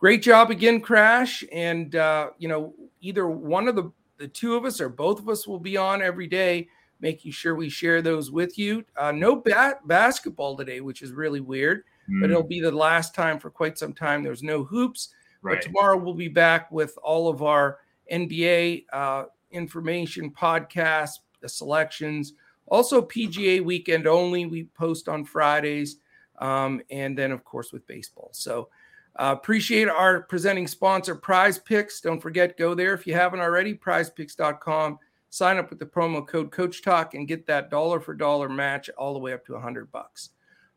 great 0.00 0.20
job 0.20 0.50
again, 0.50 0.80
Crash. 0.80 1.44
And, 1.52 1.94
uh, 1.94 2.30
you 2.38 2.48
know, 2.48 2.74
either 3.02 3.28
one 3.28 3.68
of 3.68 3.76
the, 3.76 3.92
the 4.18 4.26
two 4.26 4.56
of 4.56 4.64
us 4.64 4.80
or 4.80 4.88
both 4.88 5.20
of 5.20 5.28
us 5.28 5.46
will 5.46 5.60
be 5.60 5.76
on 5.76 6.02
every 6.02 6.26
day, 6.26 6.66
making 6.98 7.30
sure 7.30 7.54
we 7.54 7.68
share 7.68 8.02
those 8.02 8.32
with 8.32 8.58
you. 8.58 8.84
Uh, 8.96 9.12
no 9.12 9.36
bat- 9.36 9.86
basketball 9.86 10.56
today, 10.56 10.80
which 10.80 11.02
is 11.02 11.12
really 11.12 11.40
weird 11.40 11.84
mm. 12.10 12.20
but 12.20 12.30
it'll 12.30 12.44
mm. 12.44 12.48
be 12.48 12.60
the 12.60 12.72
last 12.72 13.14
time 13.14 13.38
for 13.38 13.50
quite 13.50 13.78
some 13.78 13.92
time. 13.92 14.22
There's 14.22 14.42
no 14.42 14.64
hoops. 14.64 15.08
Right. 15.42 15.56
But 15.56 15.62
tomorrow 15.62 15.96
we'll 15.96 16.14
be 16.14 16.28
back 16.28 16.70
with 16.70 16.96
all 17.02 17.28
of 17.28 17.42
our 17.42 17.78
NBA 18.10 18.86
uh, 18.92 19.24
information, 19.50 20.30
podcasts, 20.30 21.18
the 21.40 21.48
selections, 21.48 22.34
also 22.66 23.02
PGA 23.02 23.62
weekend 23.62 24.06
only. 24.06 24.46
We 24.46 24.64
post 24.64 25.08
on 25.08 25.24
Fridays, 25.24 25.96
um, 26.38 26.80
and 26.90 27.18
then 27.18 27.32
of 27.32 27.44
course 27.44 27.72
with 27.72 27.86
baseball. 27.86 28.30
So 28.32 28.68
uh, 29.16 29.34
appreciate 29.36 29.88
our 29.88 30.22
presenting 30.22 30.66
sponsor, 30.66 31.14
Prize 31.14 31.58
Picks. 31.58 32.00
Don't 32.00 32.20
forget, 32.20 32.56
go 32.56 32.74
there 32.74 32.94
if 32.94 33.06
you 33.06 33.14
haven't 33.14 33.40
already. 33.40 33.74
PrizePicks.com. 33.74 34.98
Sign 35.28 35.58
up 35.58 35.70
with 35.70 35.78
the 35.78 35.86
promo 35.86 36.26
code 36.26 36.50
Coach 36.50 36.82
Talk 36.82 37.14
and 37.14 37.26
get 37.26 37.46
that 37.46 37.70
dollar 37.70 38.00
for 38.00 38.14
dollar 38.14 38.48
match 38.48 38.90
all 38.90 39.12
the 39.12 39.18
way 39.18 39.32
up 39.32 39.44
to 39.46 39.54
a 39.54 39.60
hundred 39.60 39.90
bucks. 39.90 40.30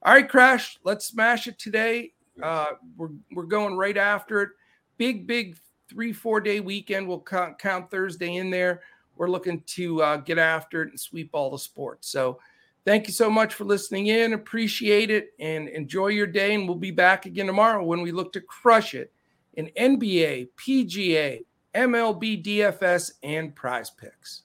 All 0.06 0.14
right, 0.14 0.30
Crash, 0.30 0.78
let's 0.84 1.08
smash 1.08 1.48
it 1.48 1.58
today. 1.58 2.14
Uh, 2.42 2.74
we're, 2.96 3.10
we're 3.32 3.44
going 3.44 3.76
right 3.76 3.98
after 3.98 4.44
it. 4.44 4.50
Big, 4.98 5.26
big 5.26 5.58
three, 5.90 6.14
four 6.14 6.40
day 6.40 6.60
weekend. 6.60 7.08
We'll 7.08 7.22
count, 7.22 7.58
count 7.58 7.90
Thursday 7.90 8.36
in 8.36 8.52
there. 8.52 8.82
We're 9.16 9.32
looking 9.32 9.64
to 9.66 10.04
uh, 10.04 10.18
get 10.18 10.38
after 10.38 10.84
it 10.84 10.90
and 10.90 11.00
sweep 11.00 11.32
all 11.34 11.50
the 11.50 11.58
sports. 11.58 12.08
So, 12.08 12.40
thank 12.86 13.08
you 13.08 13.14
so 13.14 13.32
much 13.32 13.56
for 13.56 13.64
listening 13.64 14.06
in. 14.08 14.34
Appreciate 14.34 15.10
it 15.10 15.34
and 15.40 15.70
enjoy 15.70 16.10
your 16.10 16.28
day. 16.28 16.54
And 16.54 16.68
we'll 16.68 16.78
be 16.78 16.92
back 16.92 17.26
again 17.26 17.48
tomorrow 17.48 17.84
when 17.84 18.02
we 18.02 18.12
look 18.12 18.32
to 18.34 18.42
crush 18.42 18.94
it 18.94 19.12
in 19.56 19.72
NBA, 19.76 20.50
PGA, 20.56 21.44
MLB, 21.74 22.46
DFS, 22.46 23.14
and 23.24 23.56
prize 23.56 23.90
picks. 23.90 24.44